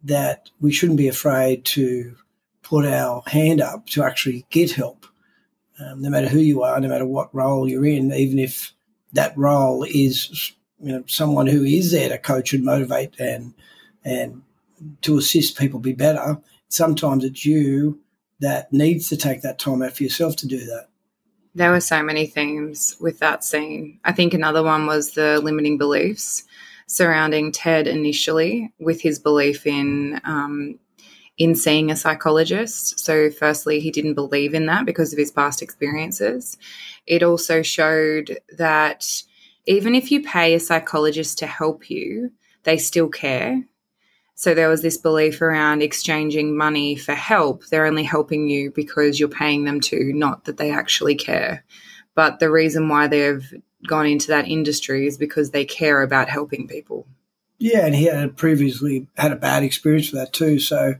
that 0.04 0.50
we 0.60 0.72
shouldn't 0.72 0.98
be 0.98 1.08
afraid 1.08 1.64
to 1.64 2.16
put 2.62 2.86
our 2.86 3.24
hand 3.28 3.62
up 3.62 3.86
to 3.88 4.04
actually 4.04 4.46
get 4.50 4.72
help, 4.72 5.06
um, 5.80 6.02
no 6.02 6.10
matter 6.10 6.28
who 6.28 6.40
you 6.40 6.64
are, 6.64 6.80
no 6.80 6.88
matter 6.88 7.06
what 7.06 7.34
role 7.34 7.68
you're 7.68 7.86
in, 7.86 8.12
even 8.14 8.40
if 8.40 8.74
that 9.14 9.38
role 9.38 9.84
is 9.84 10.54
you 10.80 10.92
know 10.92 11.04
someone 11.08 11.48
who 11.48 11.64
is 11.64 11.92
there 11.92 12.10
to 12.10 12.18
coach 12.18 12.54
and 12.54 12.64
motivate 12.64 13.20
and 13.20 13.54
and 14.04 14.42
to 15.02 15.18
assist 15.18 15.58
people 15.58 15.80
be 15.80 15.94
better. 15.94 16.40
Sometimes 16.70 17.24
it's 17.24 17.46
you 17.46 18.00
that 18.40 18.72
needs 18.74 19.10
to 19.10 19.18
take 19.18 19.42
that 19.42 19.60
time 19.60 19.82
out 19.82 19.94
for 19.94 20.04
yourself 20.04 20.36
to 20.38 20.48
do 20.48 20.58
that. 20.58 20.88
There 21.54 21.72
were 21.72 21.82
so 21.82 22.02
many 22.02 22.26
themes 22.26 22.96
with 23.00 23.20
that 23.20 23.44
scene. 23.44 24.00
I 24.04 24.14
think 24.14 24.34
another 24.34 24.64
one 24.64 24.88
was 24.88 25.12
the 25.12 25.40
limiting 25.40 25.78
beliefs 25.78 26.44
surrounding 26.92 27.54
Ted 27.54 27.88
initially, 27.88 28.74
with 28.78 29.02
his 29.02 29.18
belief 29.18 29.66
in 29.66 30.20
um, 30.26 30.78
in 31.42 31.56
seeing 31.56 31.90
a 31.90 31.96
psychologist. 31.96 33.00
So, 33.00 33.30
firstly, 33.30 33.80
he 33.80 33.92
didn't 33.92 34.16
believe 34.16 34.54
in 34.54 34.66
that 34.68 34.86
because 34.86 35.12
of 35.12 35.20
his 35.20 35.32
past 35.32 35.62
experiences. 35.62 36.58
It 37.08 37.24
also 37.24 37.62
showed 37.62 38.38
that 38.58 39.24
even 39.66 39.96
if 39.96 40.12
you 40.12 40.24
pay 40.24 40.54
a 40.54 40.60
psychologist 40.60 41.38
to 41.40 41.48
help 41.48 41.90
you, 41.90 42.32
they 42.64 42.78
still 42.78 43.10
care 43.10 43.64
so 44.42 44.56
there 44.56 44.70
was 44.70 44.82
this 44.82 44.98
belief 44.98 45.40
around 45.40 45.84
exchanging 45.84 46.58
money 46.58 46.96
for 46.96 47.14
help. 47.14 47.64
They're 47.68 47.86
only 47.86 48.02
helping 48.02 48.48
you 48.48 48.72
because 48.72 49.20
you're 49.20 49.30
paying 49.30 49.66
them 49.66 49.80
to, 49.82 50.14
not 50.14 50.46
that 50.46 50.58
they 50.58 50.72
actually 50.72 51.14
care. 51.14 51.64
But 52.16 52.40
the 52.40 52.50
reason 52.50 52.90
why 52.90 53.06
they've 53.06 53.54
gone 53.88 54.08
into 54.08 54.30
that 54.30 54.48
industry 54.48 55.06
is 55.06 55.16
because 55.16 55.52
they 55.52 55.64
care 55.64 56.02
about 56.02 56.28
helping 56.28 56.68
people. 56.68 57.06
Yeah, 57.62 57.86
and 57.86 57.94
he 57.94 58.06
had 58.06 58.38
previously 58.38 59.06
had 59.16 59.32
a 59.32 59.36
bad 59.36 59.62
experience 59.62 60.12
with 60.12 60.20
that 60.20 60.34
too. 60.34 60.58
So 60.58 60.96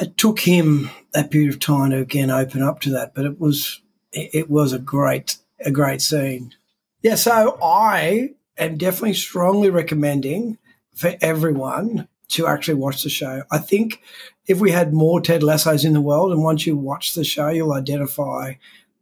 it 0.00 0.16
took 0.16 0.38
him 0.38 0.90
that 1.12 1.32
period 1.32 1.52
of 1.52 1.58
time 1.58 1.90
to 1.90 1.98
again 1.98 2.30
open 2.30 2.62
up 2.62 2.78
to 2.82 2.90
that. 2.90 3.16
But 3.16 3.24
it 3.24 3.40
was 3.40 3.80
it 4.12 4.48
was 4.48 4.72
a 4.72 4.78
great 4.78 5.38
a 5.58 5.72
great 5.72 6.00
scene. 6.02 6.54
Yeah, 7.02 7.16
so 7.16 7.58
I 7.60 8.34
am 8.56 8.78
definitely 8.78 9.14
strongly 9.14 9.70
recommending 9.70 10.56
for 10.94 11.16
everyone 11.20 12.06
to 12.28 12.46
actually 12.46 12.74
watch 12.74 13.02
the 13.02 13.10
show. 13.10 13.42
I 13.50 13.58
think 13.58 14.02
if 14.46 14.60
we 14.60 14.70
had 14.70 14.94
more 14.94 15.20
Ted 15.20 15.42
Lassos 15.42 15.84
in 15.84 15.94
the 15.94 16.00
world, 16.00 16.30
and 16.30 16.44
once 16.44 16.64
you 16.64 16.76
watch 16.76 17.14
the 17.14 17.24
show, 17.24 17.48
you'll 17.48 17.72
identify 17.72 18.54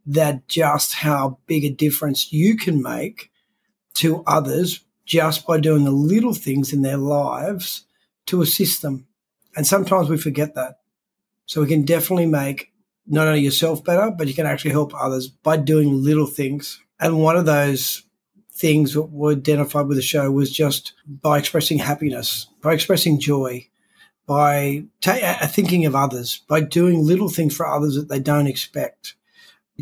that 0.07 0.47
just 0.47 0.93
how 0.93 1.37
big 1.45 1.63
a 1.63 1.69
difference 1.69 2.33
you 2.33 2.57
can 2.57 2.81
make 2.81 3.29
to 3.93 4.23
others 4.25 4.79
just 5.05 5.45
by 5.45 5.59
doing 5.59 5.83
the 5.83 5.91
little 5.91 6.33
things 6.33 6.73
in 6.73 6.81
their 6.81 6.97
lives 6.97 7.85
to 8.27 8.41
assist 8.41 8.81
them. 8.81 9.07
And 9.55 9.67
sometimes 9.67 10.09
we 10.09 10.17
forget 10.17 10.55
that. 10.55 10.79
So 11.45 11.61
we 11.61 11.67
can 11.67 11.83
definitely 11.83 12.25
make 12.25 12.71
not 13.05 13.27
only 13.27 13.41
yourself 13.41 13.83
better, 13.83 14.11
but 14.11 14.27
you 14.27 14.33
can 14.33 14.45
actually 14.45 14.71
help 14.71 14.93
others 14.95 15.27
by 15.27 15.57
doing 15.57 16.03
little 16.03 16.25
things. 16.25 16.81
And 16.99 17.19
one 17.21 17.35
of 17.35 17.45
those 17.45 18.03
things 18.53 18.93
that 18.93 19.03
were 19.03 19.33
identified 19.33 19.87
with 19.87 19.97
the 19.97 20.03
show 20.03 20.31
was 20.31 20.51
just 20.51 20.93
by 21.05 21.37
expressing 21.37 21.79
happiness, 21.79 22.47
by 22.61 22.73
expressing 22.73 23.19
joy, 23.19 23.67
by 24.25 24.85
ta- 25.01 25.37
uh, 25.41 25.47
thinking 25.47 25.85
of 25.85 25.95
others, 25.95 26.41
by 26.47 26.61
doing 26.61 27.05
little 27.05 27.29
things 27.29 27.55
for 27.55 27.67
others 27.67 27.95
that 27.95 28.07
they 28.07 28.19
don't 28.19 28.47
expect, 28.47 29.15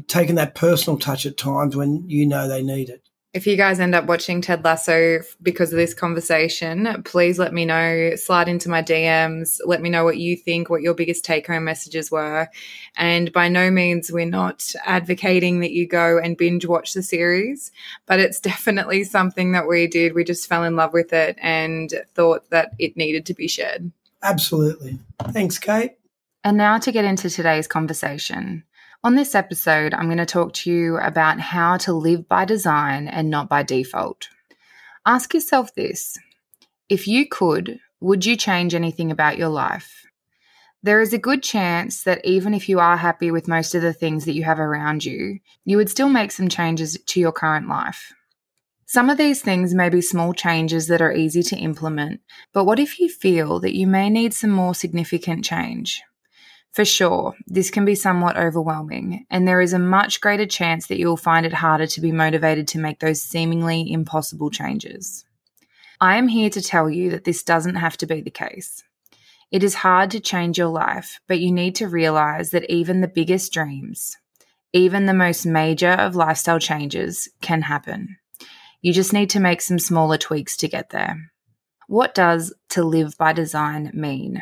taking 0.07 0.35
that 0.35 0.55
personal 0.55 0.97
touch 0.97 1.25
at 1.27 1.37
times 1.37 1.75
when 1.75 2.09
you 2.09 2.25
know 2.25 2.47
they 2.47 2.63
need 2.63 2.89
it 2.89 3.03
if 3.33 3.47
you 3.47 3.55
guys 3.55 3.79
end 3.79 3.95
up 3.95 4.07
watching 4.07 4.41
Ted 4.41 4.65
Lasso 4.65 5.19
because 5.41 5.71
of 5.71 5.77
this 5.77 5.93
conversation, 5.93 7.01
please 7.03 7.39
let 7.39 7.53
me 7.53 7.63
know. 7.63 8.15
Slide 8.17 8.49
into 8.49 8.69
my 8.69 8.83
DMs. 8.83 9.59
Let 9.65 9.81
me 9.81 9.89
know 9.89 10.03
what 10.03 10.17
you 10.17 10.35
think, 10.35 10.69
what 10.69 10.81
your 10.81 10.93
biggest 10.93 11.23
take 11.23 11.47
home 11.47 11.63
messages 11.63 12.11
were. 12.11 12.49
And 12.97 13.31
by 13.31 13.47
no 13.47 13.71
means, 13.71 14.11
we're 14.11 14.25
not 14.25 14.73
advocating 14.85 15.61
that 15.61 15.71
you 15.71 15.87
go 15.87 16.19
and 16.19 16.35
binge 16.35 16.65
watch 16.65 16.93
the 16.93 17.03
series, 17.03 17.71
but 18.05 18.19
it's 18.19 18.39
definitely 18.41 19.05
something 19.05 19.53
that 19.53 19.67
we 19.67 19.87
did. 19.87 20.13
We 20.13 20.25
just 20.25 20.49
fell 20.49 20.65
in 20.65 20.75
love 20.75 20.91
with 20.91 21.13
it 21.13 21.37
and 21.41 21.93
thought 22.13 22.49
that 22.49 22.73
it 22.79 22.97
needed 22.97 23.25
to 23.27 23.33
be 23.33 23.47
shared. 23.47 23.91
Absolutely. 24.23 24.99
Thanks, 25.29 25.57
Kate. 25.57 25.93
And 26.43 26.57
now 26.57 26.79
to 26.79 26.91
get 26.91 27.05
into 27.05 27.29
today's 27.29 27.67
conversation. 27.67 28.63
On 29.03 29.15
this 29.15 29.33
episode, 29.33 29.95
I'm 29.95 30.05
going 30.05 30.19
to 30.19 30.27
talk 30.27 30.53
to 30.53 30.71
you 30.71 30.97
about 30.97 31.39
how 31.39 31.77
to 31.77 31.93
live 31.93 32.27
by 32.27 32.45
design 32.45 33.07
and 33.07 33.31
not 33.31 33.49
by 33.49 33.63
default. 33.63 34.29
Ask 35.07 35.33
yourself 35.33 35.73
this 35.73 36.19
if 36.87 37.07
you 37.07 37.27
could, 37.27 37.79
would 37.99 38.27
you 38.27 38.35
change 38.35 38.75
anything 38.75 39.09
about 39.09 39.39
your 39.39 39.49
life? 39.49 40.05
There 40.83 41.01
is 41.01 41.13
a 41.13 41.17
good 41.17 41.41
chance 41.41 42.03
that 42.03 42.23
even 42.23 42.53
if 42.53 42.69
you 42.69 42.79
are 42.79 42.95
happy 42.95 43.31
with 43.31 43.47
most 43.47 43.73
of 43.73 43.81
the 43.81 43.93
things 43.93 44.25
that 44.25 44.35
you 44.35 44.43
have 44.43 44.59
around 44.59 45.03
you, 45.03 45.39
you 45.65 45.77
would 45.77 45.89
still 45.89 46.09
make 46.09 46.31
some 46.31 46.47
changes 46.47 46.95
to 47.07 47.19
your 47.19 47.31
current 47.31 47.67
life. 47.67 48.13
Some 48.85 49.09
of 49.09 49.17
these 49.17 49.41
things 49.41 49.73
may 49.73 49.89
be 49.89 50.01
small 50.01 50.31
changes 50.31 50.85
that 50.87 51.01
are 51.01 51.13
easy 51.13 51.41
to 51.43 51.57
implement, 51.57 52.21
but 52.53 52.65
what 52.65 52.77
if 52.77 52.99
you 52.99 53.09
feel 53.09 53.59
that 53.61 53.75
you 53.75 53.87
may 53.87 54.11
need 54.11 54.31
some 54.31 54.51
more 54.51 54.75
significant 54.75 55.43
change? 55.43 56.03
For 56.73 56.85
sure, 56.85 57.35
this 57.47 57.69
can 57.69 57.83
be 57.83 57.95
somewhat 57.95 58.37
overwhelming, 58.37 59.25
and 59.29 59.45
there 59.45 59.59
is 59.59 59.73
a 59.73 59.79
much 59.79 60.21
greater 60.21 60.45
chance 60.45 60.87
that 60.87 60.97
you 60.97 61.07
will 61.07 61.17
find 61.17 61.45
it 61.45 61.53
harder 61.53 61.85
to 61.87 62.01
be 62.01 62.13
motivated 62.13 62.67
to 62.69 62.79
make 62.79 62.99
those 62.99 63.21
seemingly 63.21 63.91
impossible 63.91 64.49
changes. 64.49 65.25
I 65.99 66.15
am 66.15 66.29
here 66.29 66.49
to 66.49 66.61
tell 66.61 66.89
you 66.89 67.11
that 67.11 67.25
this 67.25 67.43
doesn't 67.43 67.75
have 67.75 67.97
to 67.97 68.07
be 68.07 68.21
the 68.21 68.31
case. 68.31 68.83
It 69.51 69.65
is 69.65 69.75
hard 69.75 70.11
to 70.11 70.21
change 70.21 70.57
your 70.57 70.69
life, 70.69 71.19
but 71.27 71.41
you 71.41 71.51
need 71.51 71.75
to 71.75 71.89
realize 71.89 72.51
that 72.51 72.71
even 72.71 73.01
the 73.01 73.07
biggest 73.09 73.51
dreams, 73.51 74.15
even 74.71 75.05
the 75.05 75.13
most 75.13 75.45
major 75.45 75.91
of 75.91 76.15
lifestyle 76.15 76.59
changes, 76.59 77.27
can 77.41 77.63
happen. 77.63 78.15
You 78.81 78.93
just 78.93 79.11
need 79.11 79.29
to 79.31 79.41
make 79.41 79.61
some 79.61 79.77
smaller 79.77 80.17
tweaks 80.17 80.55
to 80.57 80.69
get 80.69 80.91
there. 80.91 81.31
What 81.87 82.15
does 82.15 82.53
to 82.69 82.83
live 82.83 83.17
by 83.17 83.33
design 83.33 83.91
mean? 83.93 84.41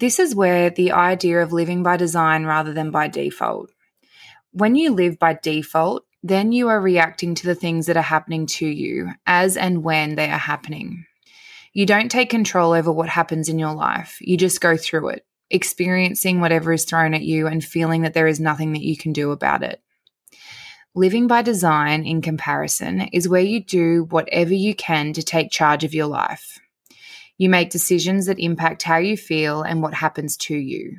This 0.00 0.18
is 0.18 0.34
where 0.34 0.70
the 0.70 0.92
idea 0.92 1.42
of 1.42 1.52
living 1.52 1.82
by 1.82 1.98
design 1.98 2.44
rather 2.44 2.72
than 2.72 2.90
by 2.90 3.08
default. 3.08 3.70
When 4.50 4.74
you 4.74 4.92
live 4.92 5.18
by 5.18 5.34
default, 5.34 6.06
then 6.22 6.52
you 6.52 6.68
are 6.68 6.80
reacting 6.80 7.34
to 7.34 7.46
the 7.46 7.54
things 7.54 7.84
that 7.84 7.98
are 7.98 8.02
happening 8.02 8.46
to 8.46 8.66
you 8.66 9.10
as 9.26 9.58
and 9.58 9.84
when 9.84 10.14
they 10.14 10.30
are 10.30 10.38
happening. 10.38 11.04
You 11.74 11.84
don't 11.84 12.10
take 12.10 12.30
control 12.30 12.72
over 12.72 12.90
what 12.90 13.10
happens 13.10 13.50
in 13.50 13.58
your 13.58 13.74
life, 13.74 14.16
you 14.22 14.38
just 14.38 14.62
go 14.62 14.74
through 14.74 15.10
it, 15.10 15.26
experiencing 15.50 16.40
whatever 16.40 16.72
is 16.72 16.86
thrown 16.86 17.12
at 17.12 17.22
you 17.22 17.46
and 17.46 17.62
feeling 17.62 18.00
that 18.02 18.14
there 18.14 18.26
is 18.26 18.40
nothing 18.40 18.72
that 18.72 18.82
you 18.82 18.96
can 18.96 19.12
do 19.12 19.32
about 19.32 19.62
it. 19.62 19.82
Living 20.94 21.26
by 21.26 21.42
design, 21.42 22.06
in 22.06 22.22
comparison, 22.22 23.02
is 23.12 23.28
where 23.28 23.42
you 23.42 23.62
do 23.62 24.04
whatever 24.04 24.54
you 24.54 24.74
can 24.74 25.12
to 25.12 25.22
take 25.22 25.50
charge 25.50 25.84
of 25.84 25.92
your 25.92 26.06
life. 26.06 26.58
You 27.40 27.48
make 27.48 27.70
decisions 27.70 28.26
that 28.26 28.38
impact 28.38 28.82
how 28.82 28.98
you 28.98 29.16
feel 29.16 29.62
and 29.62 29.80
what 29.80 29.94
happens 29.94 30.36
to 30.36 30.54
you. 30.54 30.98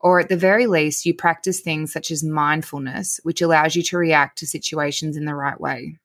Or 0.00 0.18
at 0.18 0.28
the 0.28 0.36
very 0.36 0.66
least, 0.66 1.06
you 1.06 1.14
practice 1.14 1.60
things 1.60 1.92
such 1.92 2.10
as 2.10 2.24
mindfulness, 2.24 3.20
which 3.22 3.40
allows 3.40 3.76
you 3.76 3.84
to 3.84 3.96
react 3.96 4.38
to 4.38 4.46
situations 4.48 5.16
in 5.16 5.24
the 5.24 5.36
right 5.36 5.60
way. 5.60 6.00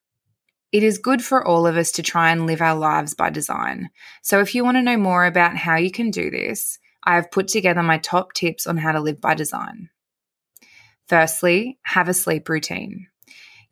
It 0.71 0.83
is 0.83 0.99
good 0.99 1.23
for 1.23 1.43
all 1.43 1.65
of 1.65 1.75
us 1.75 1.91
to 1.93 2.03
try 2.03 2.29
and 2.29 2.45
live 2.45 2.61
our 2.61 2.75
lives 2.75 3.15
by 3.15 3.31
design. 3.31 3.89
So, 4.21 4.41
if 4.41 4.53
you 4.53 4.63
want 4.63 4.77
to 4.77 4.83
know 4.83 4.95
more 4.95 5.25
about 5.25 5.57
how 5.57 5.77
you 5.77 5.89
can 5.89 6.11
do 6.11 6.29
this, 6.29 6.77
I 7.03 7.15
have 7.15 7.31
put 7.31 7.47
together 7.47 7.81
my 7.81 7.97
top 7.97 8.33
tips 8.33 8.67
on 8.67 8.77
how 8.77 8.91
to 8.91 8.99
live 8.99 9.19
by 9.19 9.33
design. 9.33 9.89
Firstly, 11.07 11.79
have 11.81 12.07
a 12.07 12.13
sleep 12.13 12.47
routine. 12.47 13.07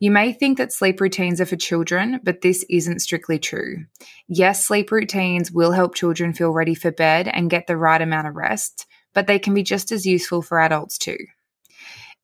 You 0.02 0.10
may 0.10 0.32
think 0.32 0.58
that 0.58 0.72
sleep 0.72 1.00
routines 1.00 1.40
are 1.40 1.46
for 1.46 1.54
children, 1.54 2.18
but 2.24 2.40
this 2.40 2.64
isn't 2.68 3.02
strictly 3.02 3.38
true. 3.38 3.84
Yes, 4.26 4.66
sleep 4.66 4.90
routines 4.90 5.52
will 5.52 5.70
help 5.70 5.94
children 5.94 6.32
feel 6.32 6.50
ready 6.50 6.74
for 6.74 6.90
bed 6.90 7.28
and 7.28 7.48
get 7.48 7.68
the 7.68 7.76
right 7.76 8.02
amount 8.02 8.26
of 8.26 8.34
rest, 8.34 8.88
but 9.14 9.28
they 9.28 9.38
can 9.38 9.54
be 9.54 9.62
just 9.62 9.92
as 9.92 10.04
useful 10.04 10.42
for 10.42 10.58
adults 10.58 10.98
too. 10.98 11.18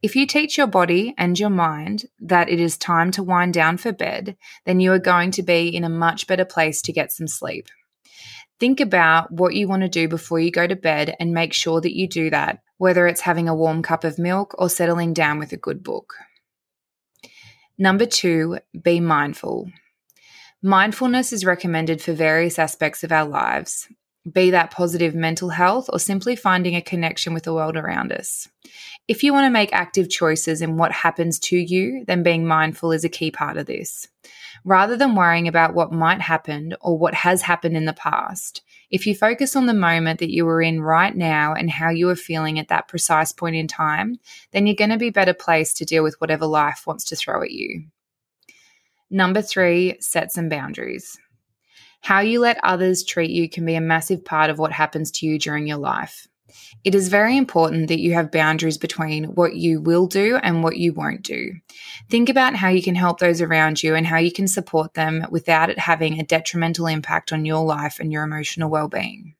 If 0.02 0.16
you 0.16 0.26
teach 0.26 0.58
your 0.58 0.66
body 0.66 1.14
and 1.16 1.38
your 1.38 1.50
mind 1.50 2.06
that 2.18 2.48
it 2.48 2.58
is 2.58 2.76
time 2.76 3.12
to 3.12 3.22
wind 3.22 3.54
down 3.54 3.76
for 3.76 3.92
bed, 3.92 4.36
then 4.64 4.80
you 4.80 4.92
are 4.92 4.98
going 4.98 5.30
to 5.30 5.44
be 5.44 5.68
in 5.68 5.84
a 5.84 5.88
much 5.88 6.26
better 6.26 6.44
place 6.44 6.82
to 6.82 6.92
get 6.92 7.12
some 7.12 7.28
sleep. 7.28 7.68
Think 8.58 8.80
about 8.80 9.30
what 9.30 9.54
you 9.54 9.68
want 9.68 9.82
to 9.82 9.88
do 9.88 10.08
before 10.08 10.40
you 10.40 10.50
go 10.50 10.66
to 10.66 10.74
bed 10.74 11.14
and 11.20 11.32
make 11.32 11.52
sure 11.52 11.80
that 11.80 11.96
you 11.96 12.08
do 12.08 12.28
that, 12.30 12.58
whether 12.78 13.06
it's 13.06 13.20
having 13.20 13.48
a 13.48 13.54
warm 13.54 13.84
cup 13.84 14.02
of 14.02 14.18
milk 14.18 14.56
or 14.58 14.68
settling 14.68 15.12
down 15.12 15.38
with 15.38 15.52
a 15.52 15.56
good 15.56 15.84
book. 15.84 16.14
Number 17.78 18.06
two, 18.06 18.58
be 18.82 18.98
mindful. 18.98 19.70
Mindfulness 20.62 21.32
is 21.32 21.44
recommended 21.44 22.02
for 22.02 22.12
various 22.12 22.58
aspects 22.58 23.04
of 23.04 23.12
our 23.12 23.24
lives, 23.24 23.86
be 24.30 24.50
that 24.50 24.72
positive 24.72 25.14
mental 25.14 25.50
health 25.50 25.88
or 25.92 26.00
simply 26.00 26.34
finding 26.34 26.74
a 26.74 26.82
connection 26.82 27.32
with 27.32 27.44
the 27.44 27.54
world 27.54 27.76
around 27.76 28.10
us. 28.10 28.48
If 29.06 29.22
you 29.22 29.32
want 29.32 29.46
to 29.46 29.50
make 29.50 29.72
active 29.72 30.10
choices 30.10 30.60
in 30.60 30.76
what 30.76 30.90
happens 30.90 31.38
to 31.40 31.56
you, 31.56 32.04
then 32.08 32.24
being 32.24 32.44
mindful 32.46 32.90
is 32.90 33.04
a 33.04 33.08
key 33.08 33.30
part 33.30 33.56
of 33.56 33.66
this. 33.66 34.08
Rather 34.64 34.96
than 34.96 35.14
worrying 35.14 35.46
about 35.46 35.72
what 35.74 35.92
might 35.92 36.20
happen 36.20 36.74
or 36.80 36.98
what 36.98 37.14
has 37.14 37.42
happened 37.42 37.76
in 37.76 37.84
the 37.84 37.92
past, 37.92 38.62
if 38.90 39.06
you 39.06 39.14
focus 39.14 39.54
on 39.54 39.66
the 39.66 39.74
moment 39.74 40.20
that 40.20 40.30
you 40.30 40.48
are 40.48 40.62
in 40.62 40.80
right 40.80 41.14
now 41.14 41.54
and 41.54 41.70
how 41.70 41.90
you 41.90 42.08
are 42.08 42.16
feeling 42.16 42.58
at 42.58 42.68
that 42.68 42.88
precise 42.88 43.32
point 43.32 43.56
in 43.56 43.66
time, 43.66 44.18
then 44.52 44.66
you're 44.66 44.76
going 44.76 44.90
to 44.90 44.96
be 44.96 45.10
better 45.10 45.34
placed 45.34 45.76
to 45.78 45.84
deal 45.84 46.02
with 46.02 46.20
whatever 46.20 46.46
life 46.46 46.86
wants 46.86 47.04
to 47.04 47.16
throw 47.16 47.42
at 47.42 47.50
you. 47.50 47.84
Number 49.10 49.42
three, 49.42 49.96
set 50.00 50.32
some 50.32 50.48
boundaries. 50.48 51.18
How 52.00 52.20
you 52.20 52.40
let 52.40 52.62
others 52.62 53.04
treat 53.04 53.30
you 53.30 53.48
can 53.48 53.66
be 53.66 53.74
a 53.74 53.80
massive 53.80 54.24
part 54.24 54.50
of 54.50 54.58
what 54.58 54.72
happens 54.72 55.10
to 55.12 55.26
you 55.26 55.38
during 55.38 55.66
your 55.66 55.78
life. 55.78 56.27
It 56.84 56.94
is 56.94 57.08
very 57.08 57.36
important 57.36 57.88
that 57.88 58.00
you 58.00 58.14
have 58.14 58.30
boundaries 58.30 58.78
between 58.78 59.24
what 59.34 59.56
you 59.56 59.80
will 59.80 60.06
do 60.06 60.36
and 60.36 60.62
what 60.62 60.76
you 60.76 60.92
won't 60.92 61.22
do. 61.22 61.54
Think 62.08 62.28
about 62.28 62.56
how 62.56 62.68
you 62.68 62.82
can 62.82 62.94
help 62.94 63.18
those 63.18 63.42
around 63.42 63.82
you 63.82 63.94
and 63.94 64.06
how 64.06 64.18
you 64.18 64.32
can 64.32 64.48
support 64.48 64.94
them 64.94 65.26
without 65.30 65.70
it 65.70 65.78
having 65.78 66.18
a 66.18 66.24
detrimental 66.24 66.86
impact 66.86 67.32
on 67.32 67.44
your 67.44 67.64
life 67.64 67.98
and 68.00 68.12
your 68.12 68.22
emotional 68.22 68.70
well 68.70 68.88
being. 68.88 69.34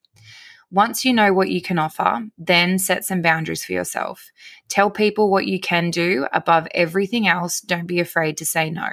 Once 0.71 1.03
you 1.03 1.11
know 1.11 1.33
what 1.33 1.49
you 1.49 1.61
can 1.61 1.79
offer, 1.79 2.27
then 2.37 2.77
set 2.77 3.03
some 3.03 3.23
boundaries 3.23 3.63
for 3.63 3.73
yourself. 3.73 4.29
Tell 4.67 4.91
people 4.91 5.31
what 5.31 5.47
you 5.47 5.59
can 5.59 5.89
do 5.89 6.27
above 6.31 6.67
everything 6.75 7.27
else. 7.27 7.59
Don't 7.59 7.87
be 7.87 7.99
afraid 7.99 8.37
to 8.37 8.45
say 8.45 8.69
no. 8.69 8.87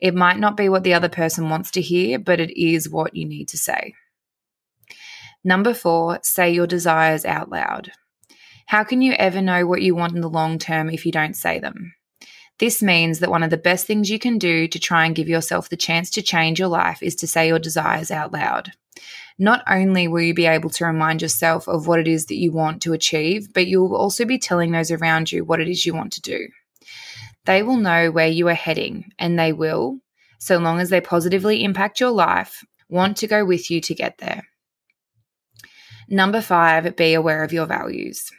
It 0.00 0.14
might 0.14 0.38
not 0.38 0.56
be 0.56 0.68
what 0.68 0.84
the 0.84 0.92
other 0.92 1.08
person 1.08 1.48
wants 1.48 1.70
to 1.72 1.80
hear, 1.80 2.18
but 2.18 2.40
it 2.40 2.60
is 2.60 2.90
what 2.90 3.16
you 3.16 3.24
need 3.24 3.48
to 3.48 3.58
say. 3.58 3.94
Number 5.44 5.74
four, 5.74 6.18
say 6.22 6.50
your 6.50 6.66
desires 6.66 7.24
out 7.24 7.50
loud. 7.50 7.92
How 8.66 8.84
can 8.84 9.00
you 9.00 9.12
ever 9.12 9.40
know 9.40 9.66
what 9.66 9.82
you 9.82 9.94
want 9.94 10.14
in 10.14 10.20
the 10.20 10.28
long 10.28 10.58
term 10.58 10.90
if 10.90 11.06
you 11.06 11.12
don't 11.12 11.36
say 11.36 11.58
them? 11.58 11.94
This 12.58 12.82
means 12.82 13.20
that 13.20 13.30
one 13.30 13.44
of 13.44 13.50
the 13.50 13.56
best 13.56 13.86
things 13.86 14.10
you 14.10 14.18
can 14.18 14.36
do 14.36 14.66
to 14.66 14.78
try 14.78 15.06
and 15.06 15.14
give 15.14 15.28
yourself 15.28 15.68
the 15.68 15.76
chance 15.76 16.10
to 16.10 16.22
change 16.22 16.58
your 16.58 16.68
life 16.68 17.02
is 17.02 17.14
to 17.16 17.26
say 17.26 17.46
your 17.46 17.60
desires 17.60 18.10
out 18.10 18.32
loud. 18.32 18.72
Not 19.38 19.62
only 19.68 20.08
will 20.08 20.22
you 20.22 20.34
be 20.34 20.46
able 20.46 20.70
to 20.70 20.84
remind 20.84 21.22
yourself 21.22 21.68
of 21.68 21.86
what 21.86 22.00
it 22.00 22.08
is 22.08 22.26
that 22.26 22.36
you 22.36 22.50
want 22.50 22.82
to 22.82 22.92
achieve, 22.92 23.52
but 23.54 23.68
you 23.68 23.80
will 23.82 23.96
also 23.96 24.24
be 24.24 24.38
telling 24.38 24.72
those 24.72 24.90
around 24.90 25.30
you 25.30 25.44
what 25.44 25.60
it 25.60 25.68
is 25.68 25.86
you 25.86 25.94
want 25.94 26.12
to 26.14 26.20
do. 26.20 26.48
They 27.44 27.62
will 27.62 27.76
know 27.76 28.10
where 28.10 28.26
you 28.26 28.48
are 28.48 28.54
heading, 28.54 29.12
and 29.18 29.38
they 29.38 29.52
will, 29.52 30.00
so 30.40 30.58
long 30.58 30.80
as 30.80 30.90
they 30.90 31.00
positively 31.00 31.62
impact 31.62 32.00
your 32.00 32.10
life, 32.10 32.64
want 32.88 33.16
to 33.18 33.28
go 33.28 33.44
with 33.44 33.70
you 33.70 33.80
to 33.82 33.94
get 33.94 34.18
there. 34.18 34.42
Number 36.08 36.40
five, 36.40 36.96
be 36.96 37.14
aware 37.14 37.44
of 37.44 37.52
your 37.52 37.66
values. 37.66 38.30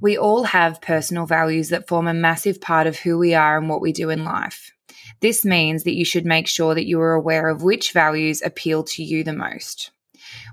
We 0.00 0.18
all 0.18 0.42
have 0.44 0.82
personal 0.82 1.24
values 1.24 1.68
that 1.68 1.86
form 1.86 2.08
a 2.08 2.14
massive 2.14 2.60
part 2.60 2.86
of 2.86 2.98
who 2.98 3.16
we 3.16 3.34
are 3.34 3.56
and 3.56 3.68
what 3.68 3.80
we 3.80 3.92
do 3.92 4.10
in 4.10 4.24
life. 4.24 4.72
This 5.20 5.44
means 5.44 5.84
that 5.84 5.94
you 5.94 6.04
should 6.04 6.26
make 6.26 6.48
sure 6.48 6.74
that 6.74 6.86
you 6.86 7.00
are 7.00 7.14
aware 7.14 7.48
of 7.48 7.62
which 7.62 7.92
values 7.92 8.42
appeal 8.42 8.82
to 8.84 9.02
you 9.02 9.22
the 9.22 9.32
most. 9.32 9.90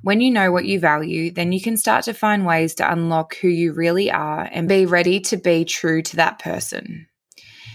When 0.03 0.21
you 0.21 0.31
know 0.31 0.51
what 0.51 0.65
you 0.65 0.79
value, 0.79 1.31
then 1.31 1.51
you 1.51 1.59
can 1.59 1.75
start 1.75 2.05
to 2.05 2.13
find 2.13 2.45
ways 2.45 2.75
to 2.75 2.91
unlock 2.91 3.35
who 3.37 3.47
you 3.47 3.73
really 3.73 4.11
are 4.11 4.47
and 4.51 4.69
be 4.69 4.85
ready 4.85 5.19
to 5.21 5.37
be 5.37 5.65
true 5.65 6.01
to 6.03 6.15
that 6.17 6.39
person. 6.39 7.07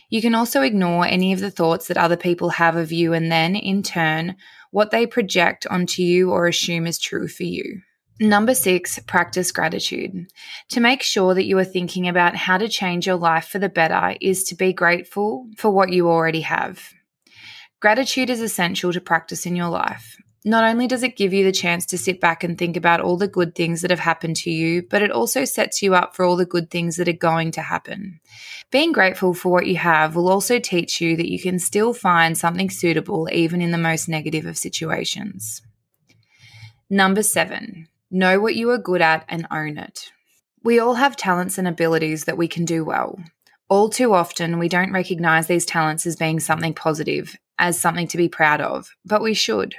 You 0.08 0.22
can 0.22 0.34
also 0.34 0.62
ignore 0.62 1.04
any 1.04 1.32
of 1.32 1.40
the 1.40 1.50
thoughts 1.50 1.88
that 1.88 1.98
other 1.98 2.16
people 2.16 2.50
have 2.50 2.76
of 2.76 2.92
you 2.92 3.12
and 3.12 3.30
then, 3.30 3.56
in 3.56 3.82
turn, 3.82 4.36
what 4.70 4.90
they 4.90 5.06
project 5.06 5.66
onto 5.66 6.02
you 6.02 6.30
or 6.30 6.46
assume 6.46 6.86
is 6.86 6.98
true 6.98 7.28
for 7.28 7.42
you. 7.42 7.82
Number 8.20 8.54
six, 8.54 8.98
practice 9.06 9.52
gratitude. 9.52 10.26
To 10.70 10.80
make 10.80 11.02
sure 11.02 11.34
that 11.34 11.44
you 11.44 11.56
are 11.58 11.64
thinking 11.64 12.08
about 12.08 12.34
how 12.34 12.58
to 12.58 12.68
change 12.68 13.06
your 13.06 13.16
life 13.16 13.46
for 13.46 13.60
the 13.60 13.68
better 13.68 14.16
is 14.20 14.42
to 14.44 14.56
be 14.56 14.72
grateful 14.72 15.46
for 15.56 15.70
what 15.70 15.92
you 15.92 16.08
already 16.08 16.40
have. 16.40 16.92
Gratitude 17.80 18.28
is 18.28 18.40
essential 18.40 18.92
to 18.92 19.00
practice 19.00 19.46
in 19.46 19.54
your 19.54 19.68
life. 19.68 20.16
Not 20.44 20.64
only 20.64 20.88
does 20.88 21.04
it 21.04 21.16
give 21.16 21.32
you 21.32 21.44
the 21.44 21.52
chance 21.52 21.86
to 21.86 21.98
sit 21.98 22.20
back 22.20 22.42
and 22.42 22.58
think 22.58 22.76
about 22.76 23.00
all 23.00 23.16
the 23.16 23.28
good 23.28 23.54
things 23.54 23.82
that 23.82 23.90
have 23.90 24.00
happened 24.00 24.36
to 24.36 24.50
you, 24.50 24.82
but 24.82 25.02
it 25.02 25.12
also 25.12 25.44
sets 25.44 25.80
you 25.80 25.94
up 25.94 26.16
for 26.16 26.24
all 26.24 26.36
the 26.36 26.46
good 26.46 26.70
things 26.70 26.96
that 26.96 27.08
are 27.08 27.12
going 27.12 27.52
to 27.52 27.62
happen. 27.62 28.18
Being 28.72 28.90
grateful 28.90 29.32
for 29.32 29.50
what 29.50 29.66
you 29.66 29.76
have 29.76 30.16
will 30.16 30.28
also 30.28 30.58
teach 30.58 31.00
you 31.00 31.16
that 31.16 31.30
you 31.30 31.40
can 31.40 31.58
still 31.60 31.92
find 31.92 32.36
something 32.36 32.70
suitable 32.70 33.28
even 33.30 33.62
in 33.62 33.70
the 33.70 33.78
most 33.78 34.08
negative 34.08 34.46
of 34.46 34.58
situations. 34.58 35.62
Number 36.90 37.22
seven, 37.22 37.88
Know 38.10 38.40
what 38.40 38.56
you 38.56 38.70
are 38.70 38.78
good 38.78 39.02
at 39.02 39.26
and 39.28 39.46
own 39.50 39.76
it. 39.76 40.10
We 40.64 40.78
all 40.78 40.94
have 40.94 41.14
talents 41.14 41.58
and 41.58 41.68
abilities 41.68 42.24
that 42.24 42.38
we 42.38 42.48
can 42.48 42.64
do 42.64 42.82
well. 42.82 43.18
All 43.68 43.90
too 43.90 44.14
often, 44.14 44.58
we 44.58 44.70
don't 44.70 44.92
recognize 44.92 45.46
these 45.46 45.66
talents 45.66 46.06
as 46.06 46.16
being 46.16 46.40
something 46.40 46.72
positive, 46.72 47.36
as 47.58 47.78
something 47.78 48.08
to 48.08 48.16
be 48.16 48.26
proud 48.26 48.62
of, 48.62 48.88
but 49.04 49.20
we 49.20 49.34
should. 49.34 49.74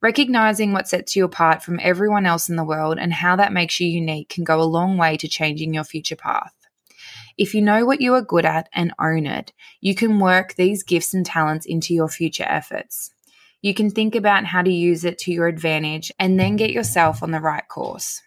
Recognizing 0.00 0.72
what 0.72 0.86
sets 0.86 1.16
you 1.16 1.24
apart 1.24 1.64
from 1.64 1.80
everyone 1.82 2.24
else 2.24 2.48
in 2.48 2.54
the 2.54 2.62
world 2.62 2.98
and 3.00 3.12
how 3.12 3.34
that 3.34 3.52
makes 3.52 3.80
you 3.80 3.88
unique 3.88 4.28
can 4.28 4.44
go 4.44 4.60
a 4.60 4.62
long 4.62 4.96
way 4.96 5.16
to 5.16 5.26
changing 5.26 5.74
your 5.74 5.82
future 5.82 6.14
path. 6.14 6.54
If 7.36 7.52
you 7.52 7.62
know 7.62 7.84
what 7.84 8.00
you 8.00 8.14
are 8.14 8.22
good 8.22 8.44
at 8.44 8.68
and 8.72 8.94
own 9.00 9.26
it, 9.26 9.52
you 9.80 9.96
can 9.96 10.20
work 10.20 10.54
these 10.54 10.84
gifts 10.84 11.14
and 11.14 11.26
talents 11.26 11.66
into 11.66 11.94
your 11.94 12.08
future 12.08 12.46
efforts. 12.46 13.12
You 13.62 13.74
can 13.74 13.90
think 13.90 14.14
about 14.14 14.44
how 14.44 14.62
to 14.62 14.72
use 14.72 15.04
it 15.04 15.18
to 15.18 15.32
your 15.32 15.46
advantage 15.46 16.12
and 16.18 16.38
then 16.38 16.56
get 16.56 16.72
yourself 16.72 17.22
on 17.22 17.30
the 17.30 17.40
right 17.40 17.66
course. 17.66 18.20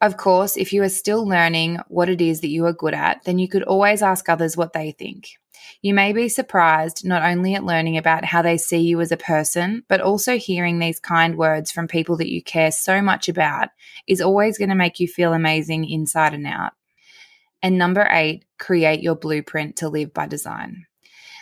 Of 0.00 0.16
course, 0.16 0.56
if 0.56 0.72
you 0.72 0.82
are 0.82 0.88
still 0.88 1.26
learning 1.26 1.78
what 1.88 2.08
it 2.08 2.20
is 2.20 2.42
that 2.42 2.50
you 2.50 2.66
are 2.66 2.72
good 2.72 2.94
at, 2.94 3.24
then 3.24 3.38
you 3.38 3.48
could 3.48 3.64
always 3.64 4.02
ask 4.02 4.28
others 4.28 4.56
what 4.56 4.74
they 4.74 4.92
think. 4.92 5.30
You 5.82 5.94
may 5.94 6.12
be 6.12 6.28
surprised 6.28 7.04
not 7.04 7.22
only 7.22 7.54
at 7.54 7.64
learning 7.64 7.96
about 7.96 8.24
how 8.24 8.42
they 8.42 8.58
see 8.58 8.78
you 8.78 9.00
as 9.00 9.10
a 9.10 9.16
person, 9.16 9.84
but 9.88 10.00
also 10.00 10.36
hearing 10.36 10.78
these 10.78 11.00
kind 11.00 11.36
words 11.36 11.72
from 11.72 11.88
people 11.88 12.16
that 12.18 12.30
you 12.30 12.42
care 12.42 12.70
so 12.70 13.00
much 13.02 13.28
about 13.28 13.68
is 14.06 14.20
always 14.20 14.58
going 14.58 14.68
to 14.70 14.74
make 14.74 15.00
you 15.00 15.08
feel 15.08 15.32
amazing 15.32 15.88
inside 15.88 16.34
and 16.34 16.46
out. 16.46 16.72
And 17.62 17.78
number 17.78 18.06
eight, 18.10 18.44
create 18.58 19.02
your 19.02 19.16
blueprint 19.16 19.76
to 19.76 19.88
live 19.88 20.12
by 20.12 20.26
design. 20.26 20.87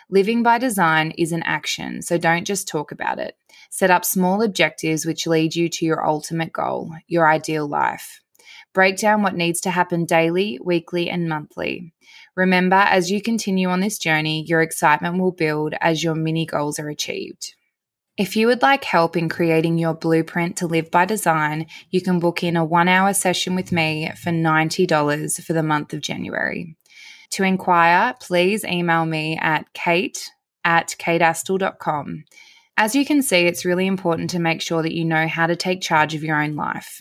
Living 0.09 0.45
by 0.45 0.59
design 0.59 1.11
is 1.19 1.33
an 1.33 1.43
action, 1.43 2.01
so 2.01 2.17
don't 2.17 2.45
just 2.45 2.69
talk 2.69 2.93
about 2.93 3.19
it. 3.19 3.37
Set 3.71 3.91
up 3.91 4.05
small 4.05 4.41
objectives 4.41 5.05
which 5.05 5.27
lead 5.27 5.57
you 5.57 5.69
to 5.69 5.85
your 5.85 6.07
ultimate 6.07 6.53
goal, 6.53 6.93
your 7.09 7.29
ideal 7.29 7.67
life. 7.67 8.21
Break 8.73 8.99
down 8.99 9.23
what 9.23 9.35
needs 9.35 9.61
to 9.63 9.71
happen 9.71 10.05
daily, 10.05 10.61
weekly, 10.63 11.11
and 11.11 11.29
monthly. 11.29 11.93
Remember, 12.37 12.77
as 12.77 13.11
you 13.11 13.21
continue 13.21 13.69
on 13.69 13.81
this 13.81 13.99
journey, 13.99 14.45
your 14.47 14.63
excitement 14.63 15.19
will 15.19 15.33
build 15.33 15.75
as 15.81 16.05
your 16.05 16.15
mini 16.15 16.47
goals 16.47 16.79
are 16.79 16.89
achieved. 16.89 17.55
If 18.17 18.37
you 18.37 18.47
would 18.47 18.63
like 18.63 18.85
help 18.85 19.17
in 19.17 19.29
creating 19.29 19.77
your 19.77 19.95
blueprint 19.95 20.57
to 20.59 20.67
live 20.67 20.91
by 20.91 21.05
design, 21.05 21.67
you 21.91 22.01
can 22.01 22.21
book 22.21 22.45
in 22.45 22.57
a 22.57 22.65
one 22.65 22.89
hour 22.89 23.13
session 23.13 23.57
with 23.57 23.73
me 23.73 24.11
for 24.23 24.31
$90 24.31 25.43
for 25.43 25.53
the 25.53 25.63
month 25.65 25.93
of 25.93 26.01
January. 26.01 26.77
To 27.31 27.43
inquire, 27.43 28.15
please 28.21 28.65
email 28.65 29.07
me 29.07 29.37
at 29.39 29.73
kate 29.73 30.31
at 30.65 30.97
kateastill.com. 30.99 32.25
As 32.77 32.95
you 32.95 33.07
can 33.07 33.23
see, 33.23 33.47
it's 33.47 33.65
really 33.65 33.87
important 33.87 34.31
to 34.31 34.39
make 34.39 34.61
sure 34.61 34.83
that 34.83 34.95
you 34.95 35.05
know 35.05 35.27
how 35.27 35.47
to 35.47 35.57
take 35.57 35.81
charge 35.81 36.15
of 36.15 36.23
your 36.23 36.41
own 36.43 36.57
life. 36.57 37.01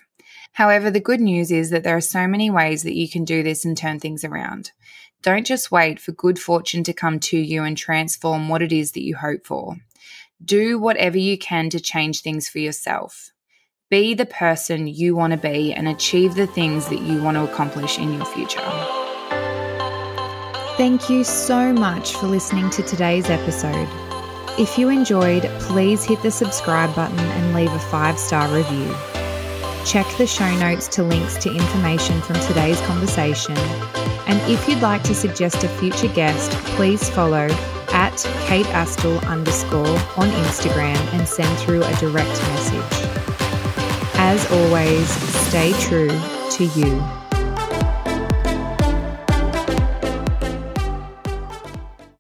However, 0.54 0.90
the 0.90 1.02
good 1.02 1.20
news 1.20 1.52
is 1.52 1.70
that 1.72 1.84
there 1.84 1.98
are 1.98 2.02
so 2.02 2.28
many 2.28 2.50
ways 2.50 2.84
that 2.84 2.96
you 2.96 3.10
can 3.10 3.26
do 3.26 3.44
this 3.44 3.66
and 3.66 3.78
turn 3.78 4.00
things 4.00 4.24
around. 4.24 4.72
Don't 5.22 5.46
just 5.46 5.72
wait 5.72 6.00
for 6.00 6.14
good 6.14 6.40
fortune 6.40 6.84
to 6.86 6.94
come 6.94 7.20
to 7.20 7.38
you 7.38 7.64
and 7.64 7.78
transform 7.78 8.48
what 8.48 8.62
it 8.62 8.72
is 8.72 8.94
that 8.94 9.04
you 9.04 9.18
hope 9.18 9.46
for. 9.46 9.76
Do 10.44 10.80
whatever 10.80 11.18
you 11.18 11.38
can 11.38 11.70
to 11.72 11.80
change 11.80 12.22
things 12.22 12.48
for 12.48 12.60
yourself. 12.60 13.32
Be 13.90 14.14
the 14.14 14.26
person 14.26 14.88
you 14.88 15.16
want 15.16 15.32
to 15.32 15.38
be 15.38 15.74
and 15.74 15.88
achieve 15.88 16.36
the 16.36 16.48
things 16.48 16.88
that 16.88 17.02
you 17.02 17.22
want 17.22 17.36
to 17.36 17.44
accomplish 17.44 17.98
in 17.98 18.14
your 18.14 18.26
future. 18.26 19.05
Thank 20.78 21.10
you 21.10 21.24
so 21.24 21.72
much 21.72 22.18
for 22.18 22.28
listening 22.28 22.70
to 22.72 22.84
today's 22.84 23.30
episode. 23.30 23.88
If 24.60 24.78
you 24.78 24.90
enjoyed, 24.90 25.44
please 25.62 26.04
hit 26.04 26.22
the 26.22 26.32
subscribe 26.32 26.94
button 26.94 27.18
and 27.18 27.56
leave 27.56 27.72
a 27.72 27.80
five 27.80 28.20
star 28.20 28.54
review. 28.54 28.94
Check 29.86 30.06
the 30.18 30.28
show 30.28 30.54
notes 30.58 30.90
to 30.90 31.04
links 31.04 31.38
to 31.38 31.50
information 31.50 32.20
from 32.20 32.36
today's 32.42 32.82
conversation. 32.82 33.56
And 34.28 34.52
if 34.52 34.68
you'd 34.68 34.82
like 34.82 35.02
to 35.04 35.16
suggest 35.16 35.64
a 35.64 35.70
future 35.70 36.10
guest, 36.10 36.52
please 36.76 37.10
follow 37.10 37.48
at 37.94 38.18
Kate 38.46 38.66
Astill 38.74 39.26
underscore 39.28 39.88
on 40.18 40.28
Instagram 40.44 40.98
and 41.14 41.26
send 41.26 41.58
through 41.60 41.84
a 41.84 41.96
direct 41.96 42.28
message. 42.28 43.10
As 44.16 44.46
always, 44.52 45.08
stay 45.48 45.72
true 45.80 46.10
to 46.52 46.66
you. 46.78 47.25